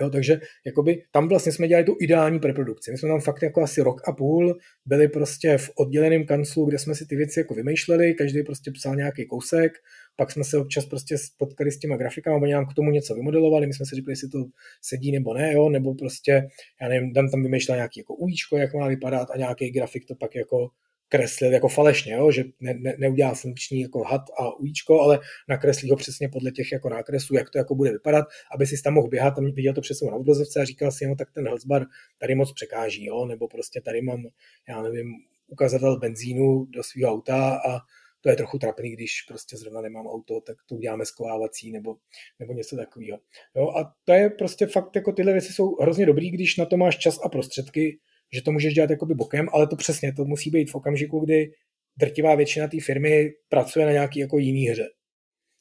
[0.00, 2.90] Jo, takže jakoby, tam vlastně jsme dělali tu ideální preprodukci.
[2.90, 6.78] My jsme tam fakt jako asi rok a půl byli prostě v odděleném kanclu, kde
[6.78, 9.72] jsme si ty věci jako vymýšleli, každý prostě psal nějaký kousek,
[10.16, 13.66] pak jsme se občas prostě spotkali s těma grafikama, oni nám k tomu něco vymodelovali,
[13.66, 14.38] my jsme si řekli, jestli to
[14.82, 16.48] sedí nebo ne, jo, nebo prostě,
[16.82, 20.14] já nevím, tam tam vymýšlel nějaký jako újíčko, jak má vypadat a nějaký grafik to
[20.14, 20.68] pak jako
[21.08, 22.30] kreslil jako falešně, jo?
[22.30, 26.72] že ne, ne, neudělá funkční jako had a ujíčko, ale nakreslí ho přesně podle těch
[26.72, 29.80] jako nákresů, jak to jako bude vypadat, aby si tam mohl běhat, tam viděl to
[29.80, 31.86] přesně na obrazovce a říkal si, no tak ten Hellsbar
[32.18, 33.26] tady moc překáží, jo?
[33.26, 34.26] nebo prostě tady mám,
[34.68, 35.12] já nevím,
[35.48, 37.78] ukazatel benzínu do svého auta a
[38.20, 41.96] to je trochu trapný, když prostě zrovna nemám auto, tak to uděláme skovávací nebo,
[42.38, 43.18] nebo něco takového.
[43.56, 46.76] Jo, a to je prostě fakt, jako tyhle věci jsou hrozně dobrý, když na to
[46.76, 47.98] máš čas a prostředky,
[48.34, 51.50] že to můžeš dělat jakoby bokem, ale to přesně, to musí být v okamžiku, kdy
[51.98, 54.86] drtivá většina té firmy pracuje na nějaký jako jiný hře.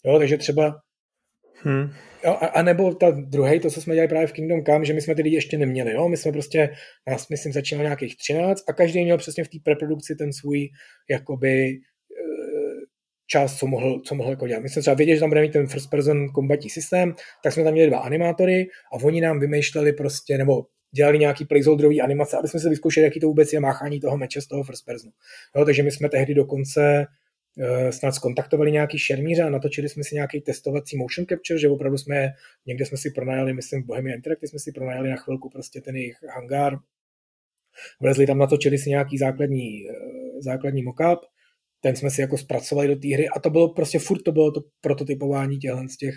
[0.06, 0.76] Jo, takže třeba
[1.66, 1.90] Hmm.
[2.26, 4.94] Jo, a, a, nebo ta druhý, to, co jsme dělali právě v Kingdom Come, že
[4.94, 5.92] my jsme ty lidi ještě neměli.
[5.92, 6.10] Jo?
[6.10, 6.70] My jsme prostě,
[7.08, 10.70] nás myslím, začínali nějakých 13 a každý měl přesně v té preprodukci ten svůj
[11.10, 11.76] jakoby e,
[13.28, 14.64] čas, co mohl, co mohl jako dělat.
[14.64, 17.64] My jsme třeba věděli, že tam bude mít ten first person combatí systém, tak jsme
[17.64, 22.48] tam měli dva animátory a oni nám vymýšleli prostě, nebo dělali nějaký placeholderový animace, aby
[22.48, 25.12] jsme se vyzkoušeli, jaký to vůbec je máchání toho meče z toho first personu.
[25.56, 27.06] Jo, takže my jsme tehdy dokonce
[27.58, 31.98] uh, snad skontaktovali nějaký šermíře a natočili jsme si nějaký testovací motion capture, že opravdu
[31.98, 32.34] jsme,
[32.66, 35.96] někde jsme si pronajali, myslím v Bohemia Interactive jsme si pronajali na chvilku prostě ten
[35.96, 36.78] jejich hangár,
[38.02, 41.20] vlezli tam, natočili si nějaký základní, uh, základní mockup,
[41.82, 44.52] ten jsme si jako zpracovali do té hry a to bylo prostě furt to bylo
[44.52, 46.16] to prototypování těchto z těch,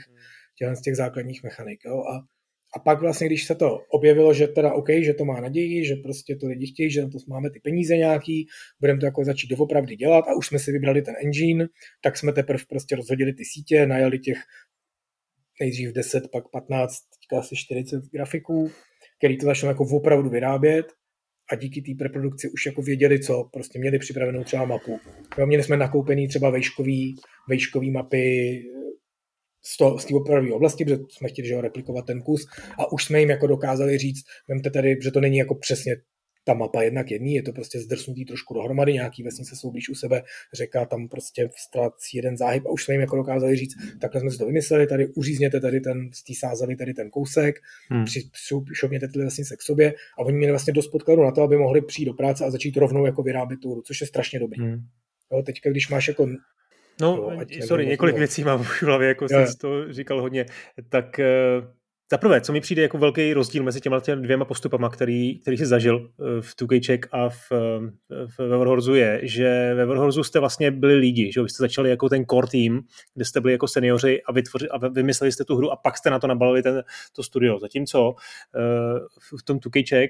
[0.58, 1.80] těchto z těch základních mechanik.
[1.84, 2.00] Jo?
[2.00, 2.24] A
[2.76, 5.94] a pak vlastně, když se to objevilo, že teda OK, že to má naději, že
[5.96, 8.46] prostě to lidi chtějí, že na to máme ty peníze nějaký,
[8.80, 11.66] budeme to jako začít doopravdy dělat a už jsme si vybrali ten engine,
[12.02, 14.38] tak jsme teprve prostě rozhodili ty sítě, najali těch
[15.60, 18.70] nejdřív 10, pak 15, teďka asi 40 grafiků,
[19.18, 20.86] který to začalo jako opravdu vyrábět
[21.52, 25.00] a díky té preprodukci už jako věděli, co prostě měli připravenou třeba mapu.
[25.46, 27.16] Měli jsme nakoupený třeba vejškový,
[27.48, 28.62] vejškový mapy
[29.62, 32.46] z, to, z té opravové oblasti, protože jsme chtěli že ho, replikovat ten kus
[32.78, 35.96] a už jsme jim jako dokázali říct, vemte tady, že to není jako přesně
[36.48, 39.94] ta mapa jednak jedný, je to prostě zdrsnutý trošku dohromady, nějaký vesnice jsou blíž u
[39.94, 40.22] sebe,
[40.54, 44.30] řeka tam prostě ztrácí jeden záhyb a už jsme jim jako dokázali říct, takhle jsme
[44.30, 47.54] si to vymysleli, tady uřízněte tady ten, z té sázavy tady ten kousek,
[47.90, 48.04] hmm.
[48.72, 51.82] šopněte ty vesnice k sobě a oni měli vlastně dost podkladu na to, aby mohli
[51.82, 54.60] přijít do práce a začít rovnou jako vyrábět tu což je strašně dobrý.
[54.60, 54.78] Hmm.
[55.32, 56.28] Jo, teďka, když máš jako
[57.00, 58.18] No, to, sorry, několik no.
[58.18, 60.46] věcí mám v hlavě, jako jsi to říkal hodně.
[60.88, 61.20] Tak
[61.60, 61.68] uh,
[62.10, 65.66] za prvé, co mi přijde jako velký rozdíl mezi těma dvěma postupama, který, který jsi
[65.66, 67.50] zažil eh, v 2 a v,
[68.38, 72.08] v Warhorzu je, že ve Warhorzu jste vlastně byli lidi, že vy jste začali jako
[72.08, 72.80] ten core team,
[73.14, 76.10] kde jste byli jako seniori a, vytvoři, a vymysleli jste tu hru a pak jste
[76.10, 76.82] na to nabalili ten,
[77.12, 77.58] to studio.
[77.58, 78.14] Zatímco
[79.38, 80.08] v tom 2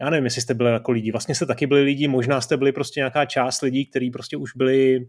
[0.00, 2.72] já nevím, jestli jste byli jako lidi, vlastně jste taky byli lidi, možná jste byli
[2.72, 5.06] prostě nějaká část lidí, kteří prostě už byli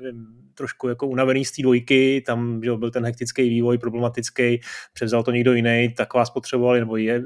[0.00, 4.60] nevím, trošku jako unavený z té dvojky, tam že byl ten hektický vývoj problematický,
[4.92, 7.22] převzal to někdo jiný, tak vás potřebovali, nebo je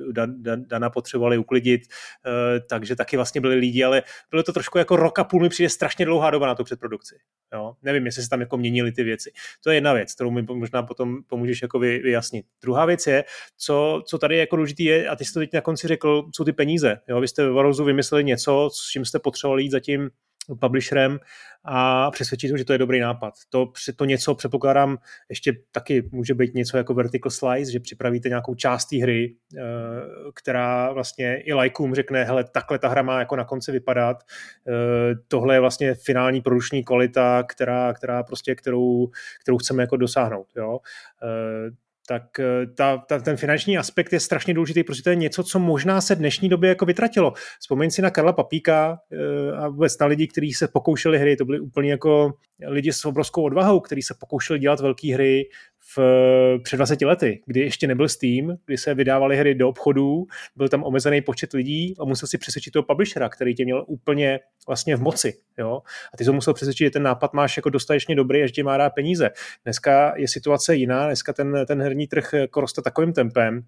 [0.57, 1.83] Dana potřebovali uklidit,
[2.27, 5.49] eh, takže taky vlastně byli lidi, ale bylo to trošku jako rok a půl, mi
[5.49, 7.15] přijde strašně dlouhá doba na tu předprodukci.
[7.55, 7.75] Jo?
[7.83, 9.33] Nevím, jestli se tam jako měnily ty věci.
[9.65, 12.47] To je jedna věc, kterou mi možná potom pomůžeš jako vyjasnit.
[12.63, 13.25] Druhá věc je,
[13.57, 16.45] co, co tady jako důležitý je, a ty jsi to teď na konci řekl, jsou
[16.45, 16.99] ty peníze.
[17.09, 17.21] Jo?
[17.21, 20.11] Vy jste v Varozu vymysleli něco, s čím jste potřebovali jít zatím
[20.61, 21.19] publisherem
[21.65, 23.35] a přesvědčit ho, že to je dobrý nápad.
[23.51, 28.55] To, to něco předpokládám, ještě taky může být něco jako vertical slice, že připravíte nějakou
[28.55, 29.61] část té hry, eh,
[30.35, 34.17] která vlastně i lajkům řekne, hele, takhle ta hra má jako na konci vypadat,
[34.69, 39.11] eh, tohle je vlastně finální produční kvalita, která, která prostě, kterou,
[39.43, 40.47] kterou chceme jako dosáhnout.
[40.57, 40.79] Jo?
[42.13, 45.59] Tak eh, ta, ta, ten finanční aspekt je strašně důležitý, protože to je něco, co
[45.59, 47.33] možná se dnešní době jako vytratilo.
[47.61, 51.45] Vzpomeň si na Karla Papíka eh, a vůbec na lidi, kteří se pokoušeli hry, to
[51.45, 52.33] byli úplně jako
[52.67, 55.49] lidi s obrovskou odvahou, kteří se pokoušeli dělat velké hry
[55.97, 55.99] v,
[56.63, 60.27] před 20 lety, kdy ještě nebyl Steam, kdy se vydávaly hry do obchodů,
[60.57, 64.41] byl tam omezený počet lidí a musel si přesvědčit toho publishera, který tě měl úplně
[64.67, 65.35] vlastně v moci.
[65.59, 65.83] Jo?
[66.15, 68.65] A ty jsi musel přesvědčit, že ten nápad máš jako dostatečně dobrý a že tě
[68.65, 69.31] má rád peníze.
[69.65, 73.63] Dneska je situace jiná, dneska ten, ten herní trh jako roste takovým tempem,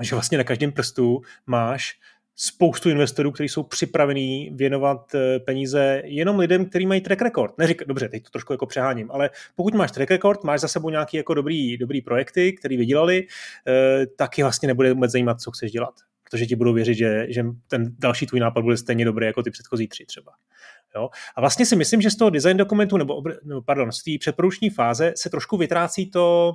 [0.00, 1.94] že vlastně na každém prstu máš
[2.36, 7.58] spoustu investorů, kteří jsou připravení věnovat eh, peníze jenom lidem, kteří mají track record.
[7.58, 10.90] Neřík, dobře, teď to trošku jako přeháním, ale pokud máš track record, máš za sebou
[10.90, 13.26] nějaký jako dobrý, dobrý projekty, který vydělali,
[13.68, 15.94] eh, tak je vlastně nebude vůbec zajímat, co chceš dělat.
[16.30, 19.50] Protože ti budou věřit, že, že ten další tvůj nápad bude stejně dobrý jako ty
[19.50, 20.32] předchozí tři třeba.
[20.96, 21.08] Jo?
[21.36, 24.70] A vlastně si myslím, že z toho design dokumentu, nebo, nebo pardon, z té předprodukční
[24.70, 26.52] fáze se trošku vytrácí to,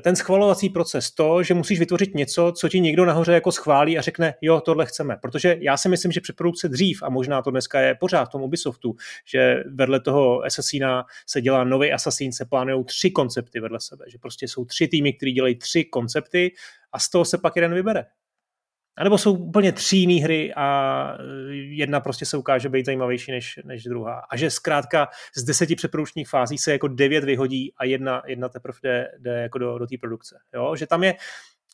[0.00, 4.02] ten schvalovací proces, to, že musíš vytvořit něco, co ti někdo nahoře jako schválí a
[4.02, 5.16] řekne, jo, tohle chceme.
[5.22, 8.42] Protože já si myslím, že předprodukce dřív, a možná to dneska je pořád v tom
[8.42, 8.94] Ubisoftu,
[9.26, 14.18] že vedle toho Assassina se dělá nový Assassin, se plánují tři koncepty vedle sebe, že
[14.18, 16.54] prostě jsou tři týmy, které dělají tři koncepty
[16.92, 18.04] a z toho se pak jeden vybere.
[18.96, 21.16] A nebo jsou úplně tři jiné hry a
[21.50, 24.22] e, jedna prostě se ukáže být zajímavější než, než druhá.
[24.30, 28.78] A že zkrátka z deseti přeprodukčních fází se jako devět vyhodí a jedna, jedna teprve
[28.82, 30.38] jde, jde jako do, do té produkce.
[30.54, 30.76] Jo?
[30.76, 31.14] Že tam je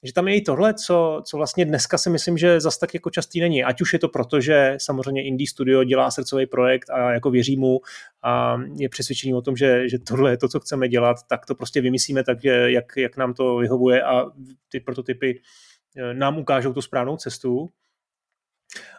[0.04, 3.10] že tam je i tohle, co, co vlastně dneska si myslím, že zas tak jako
[3.10, 3.64] častý není.
[3.64, 7.56] Ať už je to proto, že samozřejmě Indie Studio dělá srdcový projekt a jako věří
[7.56, 7.80] mu
[8.22, 11.54] a je přesvědčený o tom, že, že tohle je to, co chceme dělat, tak to
[11.54, 14.24] prostě vymyslíme tak, jak, jak nám to vyhovuje a
[14.68, 15.78] ty prototypy Eh,
[16.12, 17.70] nám ukážou tu správnou cestu,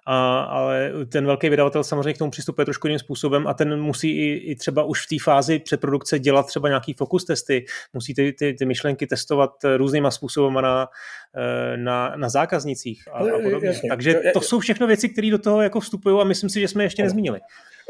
[0.05, 4.11] a, ale ten velký vydavatel samozřejmě k tomu přistupuje trošku jiným způsobem a ten musí
[4.11, 8.33] i, i třeba už v té fázi předprodukce dělat třeba nějaký fokus testy, musí ty,
[8.33, 10.87] ty, ty myšlenky testovat různýma způsoby na,
[11.35, 13.67] eh, na, na zákaznicích a, a podobně.
[13.67, 13.89] Jasně.
[13.89, 16.83] Takže to jsou všechno věci, které do toho jako vstupují a myslím si, že jsme
[16.83, 17.39] ještě nezmínili.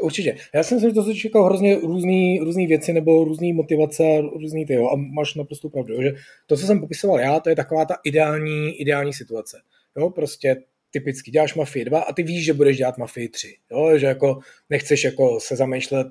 [0.00, 0.36] Určitě.
[0.54, 4.02] Já si myslím, že to jsou jako hrozně různé různý věci nebo různé motivace,
[4.40, 6.12] různý ty, jo, a máš naprosto pravdu, že
[6.46, 9.60] to, co jsem popisoval já, to je taková ta ideální, ideální situace.
[9.96, 10.56] Jo, prostě
[10.90, 13.56] typicky děláš Mafii 2 a ty víš, že budeš dělat Mafii 3.
[13.70, 14.38] Jo, že jako
[14.70, 16.06] nechceš jako se zamýšlet,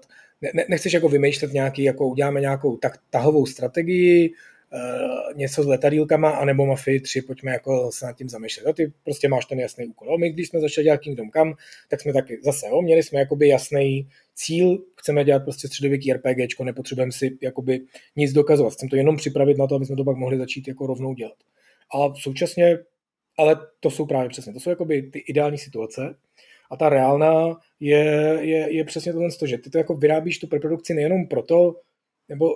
[0.54, 4.34] ne, nechceš jako vymýšlet nějaký, jako uděláme nějakou tak, tahovou strategii,
[4.74, 8.66] Uh, něco s letadílkama, anebo Mafii 3, pojďme jako se nad tím zamýšlet.
[8.66, 10.08] Jo, ty prostě máš ten jasný úkol.
[10.08, 11.54] Jo, my, když jsme začali dělat Kingdom Come,
[11.88, 16.60] tak jsme taky zase, jo, měli jsme jakoby jasný cíl, chceme dělat prostě středověký RPG,
[16.64, 17.82] nepotřebujeme si jakoby
[18.16, 20.88] nic dokazovat, chceme to jenom připravit na to, aby jsme to pak mohli začít jako
[20.88, 21.38] rovnou dělat.
[21.96, 22.78] A současně,
[23.40, 26.16] ale to jsou právě přesně, to jsou jakoby ty ideální situace,
[26.72, 30.94] a ta reálná je, je, je přesně tohle, že ty to jako vyrábíš tu preprodukci
[30.94, 31.76] nejenom proto,
[32.30, 32.50] nebo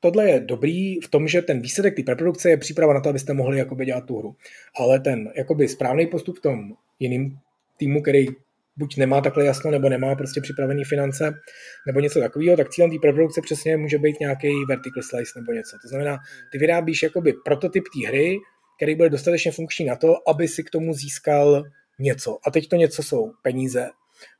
[0.00, 3.32] tohle je dobrý v tom, že ten výsledek té preprodukce je příprava na to, abyste
[3.32, 4.36] mohli jakoby dělat tu hru.
[4.80, 7.38] Ale ten jakoby správný postup v tom jiným
[7.76, 8.26] týmu, který
[8.76, 11.34] buď nemá takhle jasno, nebo nemá prostě připravený finance,
[11.86, 15.76] nebo něco takového, tak cílem té preprodukce přesně může být nějaký vertical slice nebo něco.
[15.82, 16.18] To znamená,
[16.52, 18.36] ty vyrábíš jakoby prototyp té hry,
[18.76, 21.64] který bude dostatečně funkční na to, aby si k tomu získal
[21.98, 22.38] něco.
[22.46, 23.90] A teď to něco jsou peníze,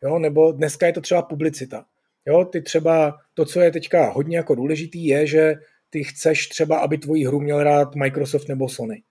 [0.02, 0.18] jo?
[0.18, 1.84] nebo dneska je to třeba publicita.
[2.26, 5.54] Jo, ty třeba, to, co je teďka hodně jako důležitý, je, že
[5.90, 9.02] ty chceš třeba, aby tvoji hru měl rád Microsoft nebo Sony.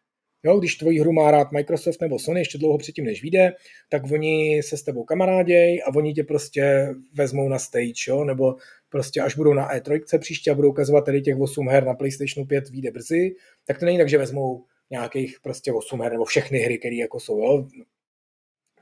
[0.43, 3.51] Jo, když tvoji hru má rád Microsoft nebo Sony ještě dlouho předtím, než vyjde,
[3.89, 8.55] tak oni se s tebou kamaráděj a oni tě prostě vezmou na stage, jo, nebo
[8.89, 12.47] prostě až budou na E3 příště a budou ukazovat tady těch 8 her na PlayStation
[12.47, 13.35] 5 vyjde brzy,
[13.67, 17.19] tak to není tak, že vezmou nějakých prostě 8 her nebo všechny hry, které jako
[17.19, 17.67] jsou, jo.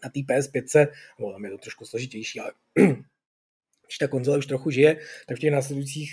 [0.04, 0.88] Na té PS5,
[1.20, 2.52] no tam je to trošku složitější, ale
[3.86, 6.12] když ta konzole už trochu žije, tak v těch následujících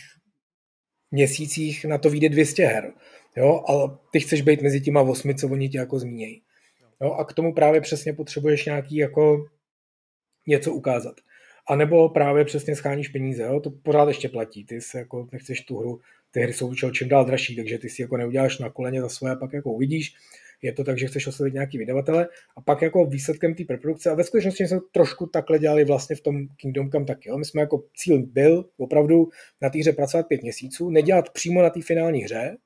[1.11, 2.93] měsících na to vyjde 200 her.
[3.37, 6.43] Jo, ale ty chceš být mezi těma osmi, co oni tě jako zmínějí.
[7.01, 9.47] Jo, a k tomu právě přesně potřebuješ nějaký jako
[10.47, 11.15] něco ukázat.
[11.69, 13.61] A nebo právě přesně scháníš peníze, jo?
[13.61, 16.01] to pořád ještě platí, ty se jako nechceš tu hru,
[16.31, 19.33] ty hry jsou čím dál dražší, takže ty si jako neuděláš na koleně za svoje
[19.33, 20.15] a pak jako uvidíš,
[20.63, 24.15] je to tak, že chceš oslovit nějaký vydavatele a pak jako výsledkem té preprodukce, a
[24.15, 27.29] ve skutečnosti jsme trošku takhle dělali vlastně v tom Kingdom Come taky.
[27.29, 27.39] Jo?
[27.39, 29.29] My jsme jako cíl byl opravdu
[29.63, 32.57] na té hře pracovat pět měsíců, nedělat přímo na té finální hře,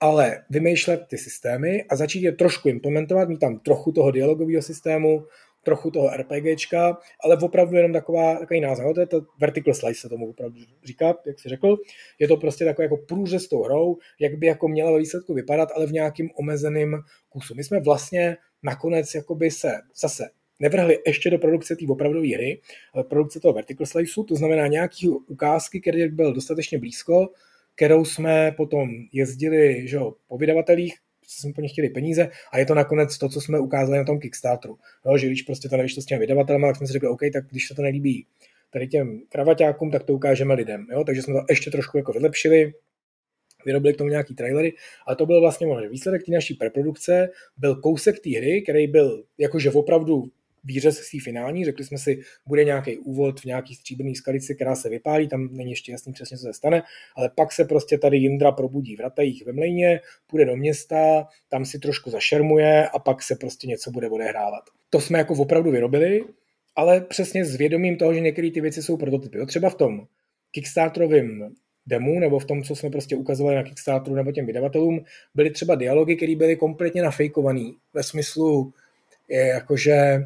[0.00, 5.26] ale vymýšlet ty systémy a začít je trošku implementovat, mít tam trochu toho dialogového systému,
[5.68, 8.86] trochu toho RPGčka, ale opravdu jenom taková, takový název.
[8.86, 11.76] No, to je to vertical slice se tomu opravdu říká, jak jsi řekl.
[12.18, 15.68] Je to prostě takový jako průřez tou hrou, jak by jako měla ve výsledku vypadat,
[15.74, 16.96] ale v nějakým omezeným
[17.28, 17.54] kusu.
[17.54, 20.28] My jsme vlastně nakonec jakoby se zase
[20.60, 22.60] nevrhli ještě do produkce té opravdové hry,
[22.94, 27.28] ale produkce toho vertical sliceu, to znamená nějaký ukázky, který byl dostatečně blízko,
[27.74, 29.98] kterou jsme potom jezdili že,
[30.28, 30.94] po vydavatelích,
[31.28, 34.20] jsme po nich chtěli peníze a je to nakonec to, co jsme ukázali na tom
[34.20, 34.78] Kickstarteru.
[35.06, 37.44] Jo, že když prostě to nevyšlo s těmi vydavatelem, tak jsme si řekli, OK, tak
[37.50, 38.26] když se to nelíbí
[38.70, 40.86] tady těm kravaťákům, tak to ukážeme lidem.
[40.92, 41.04] Jo?
[41.04, 42.72] Takže jsme to ještě trošku jako vylepšili,
[43.66, 44.72] vyrobili k tomu nějaký trailery,
[45.06, 49.24] ale to byl vlastně možná výsledek té naší preprodukce, byl kousek té hry, který byl
[49.38, 50.24] jakože opravdu
[50.68, 54.76] výřez z té finální, řekli jsme si, bude nějaký úvod v nějaký stříbrný skalici, která
[54.76, 56.82] se vypálí, tam není ještě jasný přesně, co se stane,
[57.16, 61.64] ale pak se prostě tady Jindra probudí v Ratajích ve Mlejně, půjde do města, tam
[61.64, 64.64] si trošku zašermuje a pak se prostě něco bude odehrávat.
[64.90, 66.24] To jsme jako opravdu vyrobili,
[66.76, 69.46] ale přesně s vědomím toho, že některé ty věci jsou prototypy.
[69.46, 70.06] Třeba v tom
[70.50, 71.54] Kickstarterovém
[71.86, 75.04] demo, nebo v tom, co jsme prostě ukazovali na Kickstarteru nebo těm vydavatelům,
[75.34, 78.72] byly třeba dialogy, které byly kompletně nafejkované ve smyslu,
[79.28, 80.22] je jakože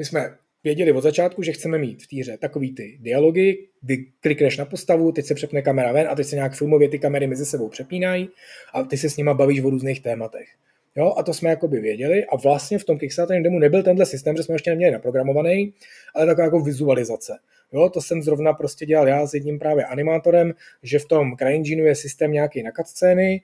[0.00, 4.56] my jsme věděli od začátku, že chceme mít v týře takový ty dialogy, kdy klikneš
[4.56, 7.46] na postavu, teď se přepne kamera ven a teď se nějak filmově ty kamery mezi
[7.46, 8.28] sebou přepínají
[8.74, 10.48] a ty se s nima bavíš o různých tématech.
[10.96, 14.36] Jo, a to jsme jakoby věděli a vlastně v tom Kickstarter demo nebyl tenhle systém,
[14.36, 15.74] že jsme ještě neměli naprogramovaný,
[16.14, 17.38] ale taková jako vizualizace.
[17.72, 21.84] Jo, to jsem zrovna prostě dělal já s jedním právě animátorem, že v tom CryEngineu
[21.84, 23.42] je systém nějaký na scény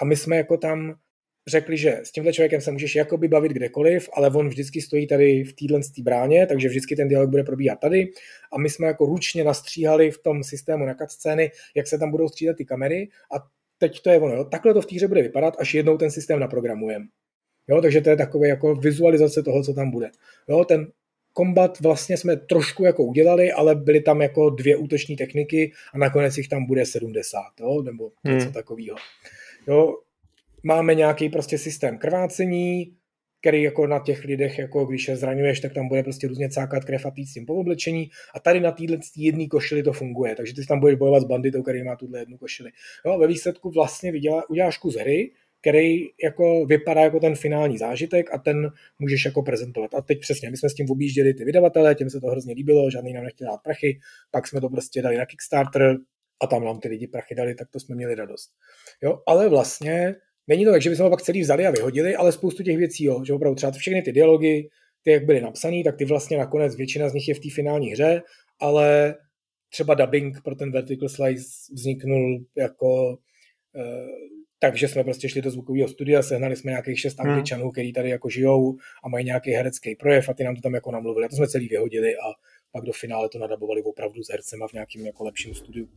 [0.00, 0.94] a my jsme jako tam
[1.46, 5.44] řekli, že s tímhle člověkem se můžeš jakoby bavit kdekoliv, ale on vždycky stojí tady
[5.44, 8.08] v téhle bráně, takže vždycky ten dialog bude probíhat tady.
[8.52, 12.28] A my jsme jako ručně nastříhali v tom systému na scény, jak se tam budou
[12.28, 13.36] střídat ty kamery a
[13.78, 14.34] teď to je ono.
[14.34, 14.44] Jo.
[14.44, 17.06] Takhle to v týře bude vypadat, až jednou ten systém naprogramujeme.
[17.68, 20.10] Jo, takže to je takové jako vizualizace toho, co tam bude.
[20.48, 20.86] Jo, ten
[21.32, 26.38] kombat vlastně jsme trošku jako udělali, ale byly tam jako dvě útoční techniky a nakonec
[26.38, 28.52] jich tam bude 70, jo, nebo něco hmm.
[28.52, 28.96] takového.
[29.66, 29.94] Jo,
[30.66, 32.96] máme nějaký prostě systém krvácení,
[33.40, 36.84] který jako na těch lidech, jako když je zraňuješ, tak tam bude prostě různě cákat
[36.84, 38.10] krev a pít s tím po oblečení.
[38.34, 41.62] A tady na téhle jedné košili to funguje, takže ty tam budeš bojovat s banditou,
[41.62, 42.70] který má tuhle jednu košili.
[43.06, 48.34] Jo, ve výsledku vlastně vydělá, uděláš kus hry, který jako vypadá jako ten finální zážitek
[48.34, 49.94] a ten můžeš jako prezentovat.
[49.94, 52.90] A teď přesně, my jsme s tím objížděli ty vydavatele, těm se to hrozně líbilo,
[52.90, 53.98] žádný nám nechtěl dát prachy,
[54.30, 55.96] pak jsme to prostě dali na Kickstarter
[56.42, 58.50] a tam nám ty lidi prachy dali, tak to jsme měli radost.
[59.02, 60.14] Jo, ale vlastně
[60.48, 63.04] Není to tak, že bychom ho pak celý vzali a vyhodili, ale spoustu těch věcí,
[63.04, 64.68] jo, že opravdu třeba všechny ty dialogy,
[65.02, 67.90] ty, jak byly napsané, tak ty vlastně nakonec většina z nich je v té finální
[67.90, 68.22] hře,
[68.60, 69.14] ale
[69.68, 73.18] třeba dubbing pro ten Vertical Slice vzniknul jako
[73.76, 74.26] eh,
[74.58, 77.30] takže jsme prostě šli do zvukového studia, sehnali jsme nějakých šest hmm.
[77.30, 80.74] angličanů, který tady jako žijou a mají nějaký herecký projev a ty nám to tam
[80.74, 81.26] jako namluvili.
[81.26, 82.32] A to jsme celý vyhodili a
[82.72, 85.88] pak do finále to nadabovali opravdu s hercema v nějakým jako lepším studiu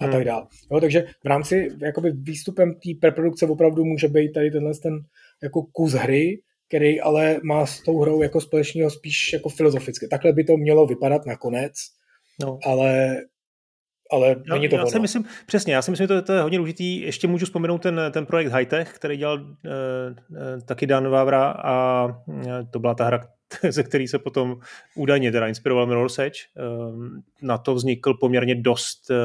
[0.00, 0.24] a tak hmm.
[0.24, 0.46] dále.
[0.72, 4.94] Jo, takže v rámci jakoby výstupem té preprodukce opravdu může být tady tenhle ten
[5.42, 10.08] jako kus hry, který ale má s tou hrou jako společného spíš jako filozoficky.
[10.08, 11.72] Takhle by to mělo vypadat nakonec,
[12.40, 12.58] no.
[12.64, 13.16] ale
[14.12, 14.90] ale no, není to já ono.
[14.90, 17.00] si myslím, přesně, já si myslím, že to, to je hodně důležitý.
[17.00, 19.46] Ještě můžu vzpomenout ten, ten projekt Hightech, který dělal uh,
[20.64, 23.28] taky Dan Vávra a uh, to byla ta hra,
[23.68, 24.56] ze který se potom
[24.94, 26.38] údajně teda inspiroval Mirror's Edge.
[26.56, 27.04] Uh,
[27.42, 29.16] na to vznikl poměrně dost uh,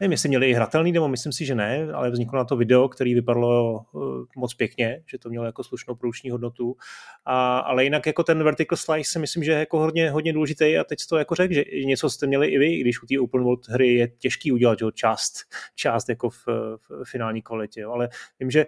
[0.00, 2.88] Nevím, jestli měli i hratelný demo, myslím si, že ne, ale vzniklo na to video,
[2.88, 6.76] který vypadalo uh, moc pěkně, že to mělo jako slušnou produkční hodnotu.
[7.24, 10.78] A, ale jinak jako ten vertical slice si myslím, že je jako hodně, hodně důležitý
[10.78, 13.42] a teď to jako řekl, že něco jste měli i vy, když u té open
[13.42, 15.34] world hry je těžký udělat že, část,
[15.74, 16.46] část jako v,
[16.88, 17.80] v finální kvalitě.
[17.80, 17.92] Jo.
[17.92, 18.08] Ale
[18.40, 18.66] vím, že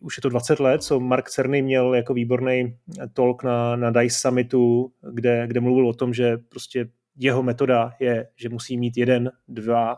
[0.00, 2.76] už je to 20 let, co Mark Cerny měl jako výborný
[3.12, 8.28] talk na, na DICE Summitu, kde, kde mluvil o tom, že prostě jeho metoda je,
[8.36, 9.96] že musí mít jeden, dva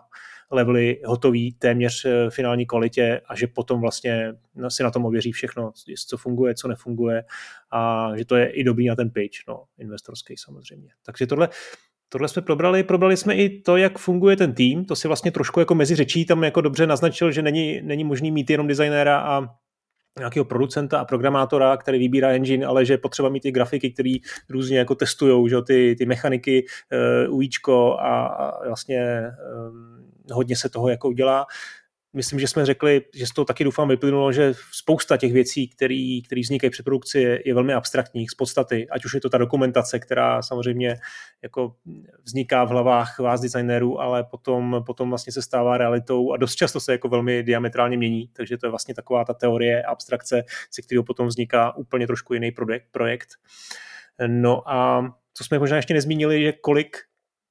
[0.53, 4.33] levely hotový téměř eh, finální kvalitě a že potom vlastně
[4.69, 5.73] si na tom ověří všechno,
[6.09, 7.25] co funguje, co nefunguje
[7.71, 10.89] a že to je i dobrý na ten pitch, no, investorský samozřejmě.
[11.05, 11.49] Takže tohle,
[12.13, 15.61] Tohle jsme probrali, probrali jsme i to, jak funguje ten tým, to si vlastně trošku
[15.61, 19.49] jako mezi řečí tam jako dobře naznačil, že není, není možný mít jenom designéra a
[20.19, 24.17] nějakého producenta a programátora, který vybírá engine, ale že potřeba mít i grafiky, který
[24.51, 26.65] různě jako testují, že ty, ty mechaniky,
[27.29, 29.23] uh, UIčko a, a vlastně
[29.69, 31.47] um, hodně se toho jako udělá.
[32.15, 36.41] Myslím, že jsme řekli, že z toho taky doufám vyplynulo, že spousta těch věcí, které
[36.43, 39.99] vznikají při produkci, je, je velmi abstraktních z podstaty, ať už je to ta dokumentace,
[39.99, 40.97] která samozřejmě
[41.43, 41.75] jako
[42.23, 46.81] vzniká v hlavách vás designérů, ale potom, potom vlastně se stává realitou a dost často
[46.81, 51.03] se jako velmi diametrálně mění, takže to je vlastně taková ta teorie abstrakce, se kterou
[51.03, 52.87] potom vzniká úplně trošku jiný projekt.
[52.91, 53.29] projekt.
[54.27, 56.97] No a co jsme možná ještě nezmínili, je kolik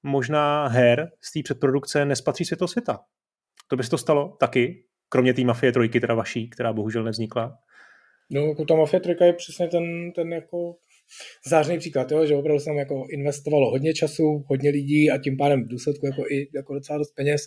[0.03, 2.99] možná her z té předprodukce nespatří světlo světa.
[3.67, 7.57] To by se to stalo taky, kromě té Mafie trojky, teda vaší, která bohužel nevznikla.
[8.31, 10.75] No, jako ta Mafie trojka je přesně ten, ten jako
[11.47, 15.63] zářný příklad, jo, že opravdu jsem jako investovalo hodně času, hodně lidí a tím pádem
[15.63, 17.41] v důsledku jako i jako docela dost peněz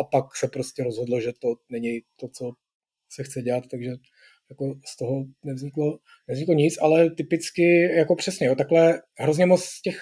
[0.00, 2.52] a pak se prostě rozhodlo, že to není to, co
[3.10, 3.90] se chce dělat, takže
[4.50, 5.98] jako z toho nevzniklo,
[6.28, 10.00] nevzniklo nic, ale typicky jako přesně, jo, takhle hrozně moc těch,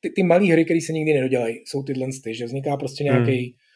[0.00, 3.36] ty, ty malé hry, které se nikdy nedodělají, jsou tyhle ty, že vzniká prostě nějaký
[3.36, 3.68] hmm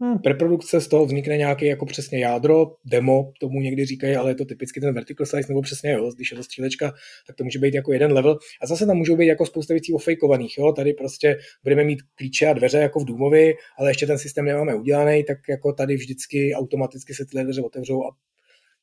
[0.00, 0.18] Hmm.
[0.18, 4.44] Preprodukce z toho vznikne nějaký jako přesně jádro, demo, tomu někdy říkají, ale je to
[4.44, 6.92] typicky ten vertical slice, nebo přesně jo, když je to střílečka,
[7.26, 8.38] tak to může být jako jeden level.
[8.62, 12.46] A zase tam můžou být jako spousta věcí ofejkovaných, jo, tady prostě budeme mít klíče
[12.46, 16.54] a dveře jako v Doomovi, ale ještě ten systém nemáme udělaný, tak jako tady vždycky
[16.54, 18.10] automaticky se ty dveře otevřou a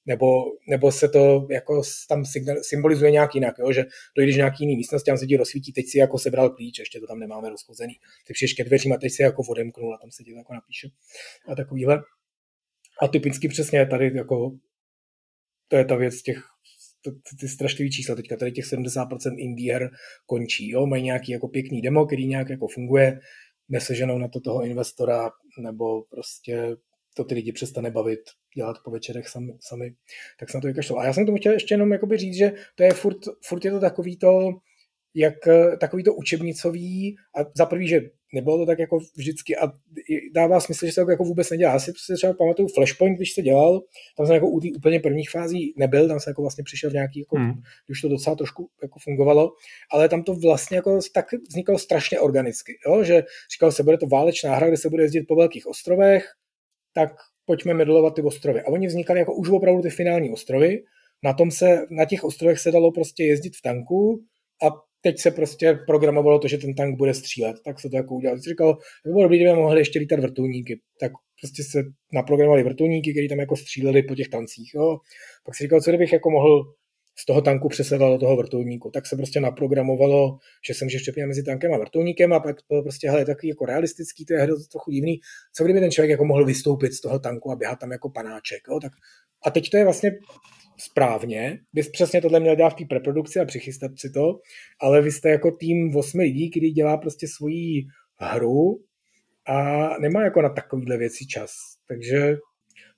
[0.06, 0.26] nebo,
[0.68, 2.24] nebo se to jako tam
[2.62, 3.72] symbolizuje nějak jinak, jo?
[3.72, 3.86] že
[4.18, 7.08] dojdeš nějaký jiný místnosti, tam se ti rozsvítí, teď si jako sebral klíč, ještě to
[7.08, 7.93] tam nemáme rozchozený.
[8.28, 10.88] Ty přijdeš ke dveřím a teď si jako odemknul a tam se ti jako napíše.
[11.47, 12.04] A takovýhle.
[13.02, 14.52] A typicky přesně tady jako
[15.68, 16.43] to je ta věc těch
[17.04, 19.89] ty, ty strašlivý čísla teďka, tady těch 70% indie her
[20.26, 20.86] končí, jo?
[20.86, 23.20] mají nějaký jako pěkný demo, který nějak jako funguje,
[23.70, 25.30] neseženou na to toho investora,
[25.60, 26.76] nebo prostě
[27.16, 28.20] to ty lidi přestane bavit,
[28.55, 29.93] dělat po večerech sami, sami
[30.39, 30.97] tak se na to vykašlou.
[30.97, 33.72] A já jsem tomu chtěl ještě jenom jakoby říct, že to je furt, furt je
[33.72, 34.49] to takový to,
[35.16, 35.34] jak
[35.80, 38.01] takový to učebnicový a za prvý, že
[38.34, 39.72] nebylo to tak jako vždycky a
[40.36, 41.74] dává smysl, že se to jako vůbec nedělá.
[41.74, 43.82] Já si třeba pamatuju Flashpoint, když se dělal,
[44.18, 46.93] tam jsem jako u té úplně prvních fází nebyl, tam jsem jako vlastně přišel v
[46.93, 47.53] nějaký, jako, hmm.
[47.89, 49.51] už to docela trošku jako fungovalo,
[49.91, 53.03] ale tam to vlastně jako tak vznikalo strašně organicky, jo?
[53.03, 56.26] že říkal se, bude to válečná hra, kde se bude jezdit po velkých ostrovech,
[56.94, 57.10] tak
[57.46, 58.62] pojďme medlovat ty ostrovy.
[58.62, 60.84] A oni vznikali jako už opravdu ty finální ostrovy,
[61.24, 64.24] na, tom se, na těch ostrovech se dalo prostě jezdit v tanku
[64.64, 64.68] a
[65.02, 68.38] teď se prostě programovalo to, že ten tank bude střílet, tak se to jako udělalo.
[68.38, 71.12] Teď říkal, že by bylo dobré, kdyby mohli ještě lítat vrtulníky, tak
[71.42, 71.84] prostě se
[72.14, 74.72] naprogramovali vrtulníky, který tam jako stříleli po těch tancích.
[74.76, 74.98] Jo.
[75.46, 76.74] Pak si říkal, co kdybych jako mohl
[77.16, 78.91] z toho tanku přesedla do toho vrtulníku.
[78.91, 80.38] Tak se prostě naprogramovalo,
[80.68, 83.66] že se může přepínat mezi tankem a vrtulníkem a pak to prostě, hele, takový jako
[83.66, 85.20] realistický, to je trochu divný.
[85.55, 88.62] Co kdyby ten člověk jako mohl vystoupit z toho tanku a běhat tam jako panáček,
[88.70, 88.80] jo?
[88.80, 88.91] Tak,
[89.45, 90.12] a teď to je vlastně
[90.78, 94.39] správně, bys přesně tohle měl dělat v té preprodukci a přichystat si to,
[94.82, 97.86] ale vy jste jako tým osmi lidí, který dělá prostě svoji
[98.20, 98.84] hru
[99.47, 101.51] a nemá jako na takovýhle věci čas.
[101.88, 102.38] Takže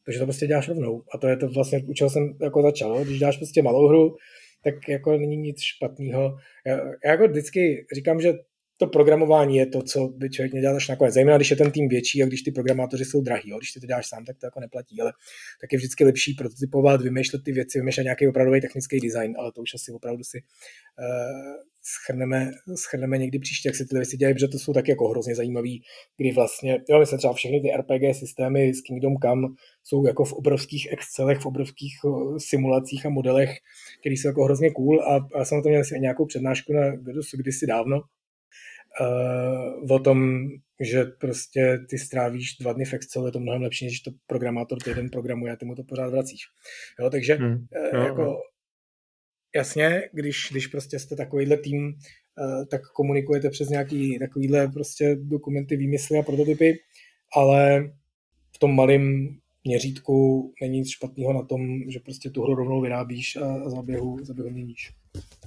[0.05, 1.03] takže to prostě děláš rovnou.
[1.13, 3.03] A to je to vlastně, u čeho jsem jako začal.
[3.05, 4.15] Když děláš prostě malou hru,
[4.63, 6.37] tak jako není nic špatného.
[6.65, 8.33] Já, já jako vždycky říkám, že
[8.77, 11.13] to programování je to, co by člověk měl dělat až nakonec.
[11.13, 13.49] Zejména, když je ten tým větší a když ty programátoři jsou drahý.
[13.49, 13.57] Jo.
[13.57, 15.01] Když ty to děláš sám, tak to jako neplatí.
[15.01, 15.13] Ale
[15.61, 19.61] tak je vždycky lepší prototypovat, vymýšlet ty věci, vymýšlet nějaký opravdový technický design, ale to
[19.61, 24.47] už asi opravdu si uh, schrneme, schrneme někdy příště, jak se ty věci dělají, protože
[24.47, 25.83] to jsou taky jako hrozně zajímavý,
[26.17, 29.47] kdy vlastně, jo, myslím třeba všechny ty RPG systémy z Kingdom Come
[29.83, 33.49] jsou jako v obrovských Excelech, v obrovských eh, simulacích a modelech,
[33.99, 37.67] které jsou jako hrozně cool a, a to měl si nějakou přednášku na Vedusu kdysi
[37.67, 38.01] dávno,
[39.01, 40.47] uh, o tom,
[40.81, 44.77] že prostě ty strávíš dva dny v Excelu, je to mnohem lepší, než to programátor
[44.83, 46.41] týden programuje a ty mu to pořád vracíš.
[46.99, 47.65] Jo, takže hmm.
[47.93, 48.37] uh, jako
[49.55, 55.77] jasně, když, když prostě jste takovýhle tým, uh, tak komunikujete přes nějaký takovýhle prostě dokumenty,
[55.77, 56.79] výmysly a prototypy,
[57.35, 57.83] ale
[58.55, 59.27] v tom malém
[59.63, 64.25] měřítku není nic špatného na tom, že prostě tu hru rovnou vyrábíš a za běhu,
[64.25, 64.91] za běhu měníš.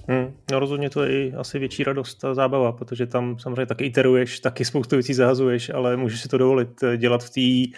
[0.09, 3.85] Hmm, no rozhodně to je i asi větší radost a zábava, protože tam samozřejmě taky
[3.85, 7.77] iteruješ, taky spoustu věcí zahazuješ, ale můžeš si to dovolit eh, dělat v té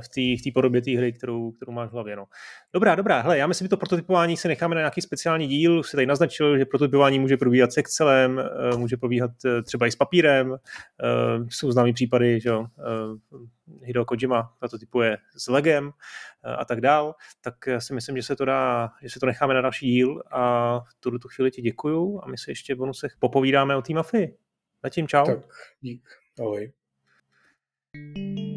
[0.00, 2.16] v té v tý podobě té hry, kterou, kterou máš v hlavě.
[2.16, 2.24] No.
[2.72, 5.96] Dobrá, dobrá, hele, já myslím, že to prototypování se necháme na nějaký speciální díl, si
[5.96, 9.30] tady naznačil, že prototypování může probíhat s Excelem, eh, může probíhat
[9.64, 10.56] třeba i s papírem,
[11.48, 12.66] jsou známý případy, že jo,
[13.82, 15.90] Hideo Kojima prototypuje s Legem
[16.58, 19.60] a tak dál, tak si myslím, že se to dá, že se to necháme na
[19.60, 23.12] další díl a v tuto tu chvíli ti děkuju a my se ještě v bonusech
[23.18, 24.36] popovídáme o té mafii.
[24.82, 25.26] Zatím čau.
[25.26, 25.38] Tak,
[25.80, 26.08] dík.
[26.38, 26.72] Ahoj.
[27.94, 28.53] thank you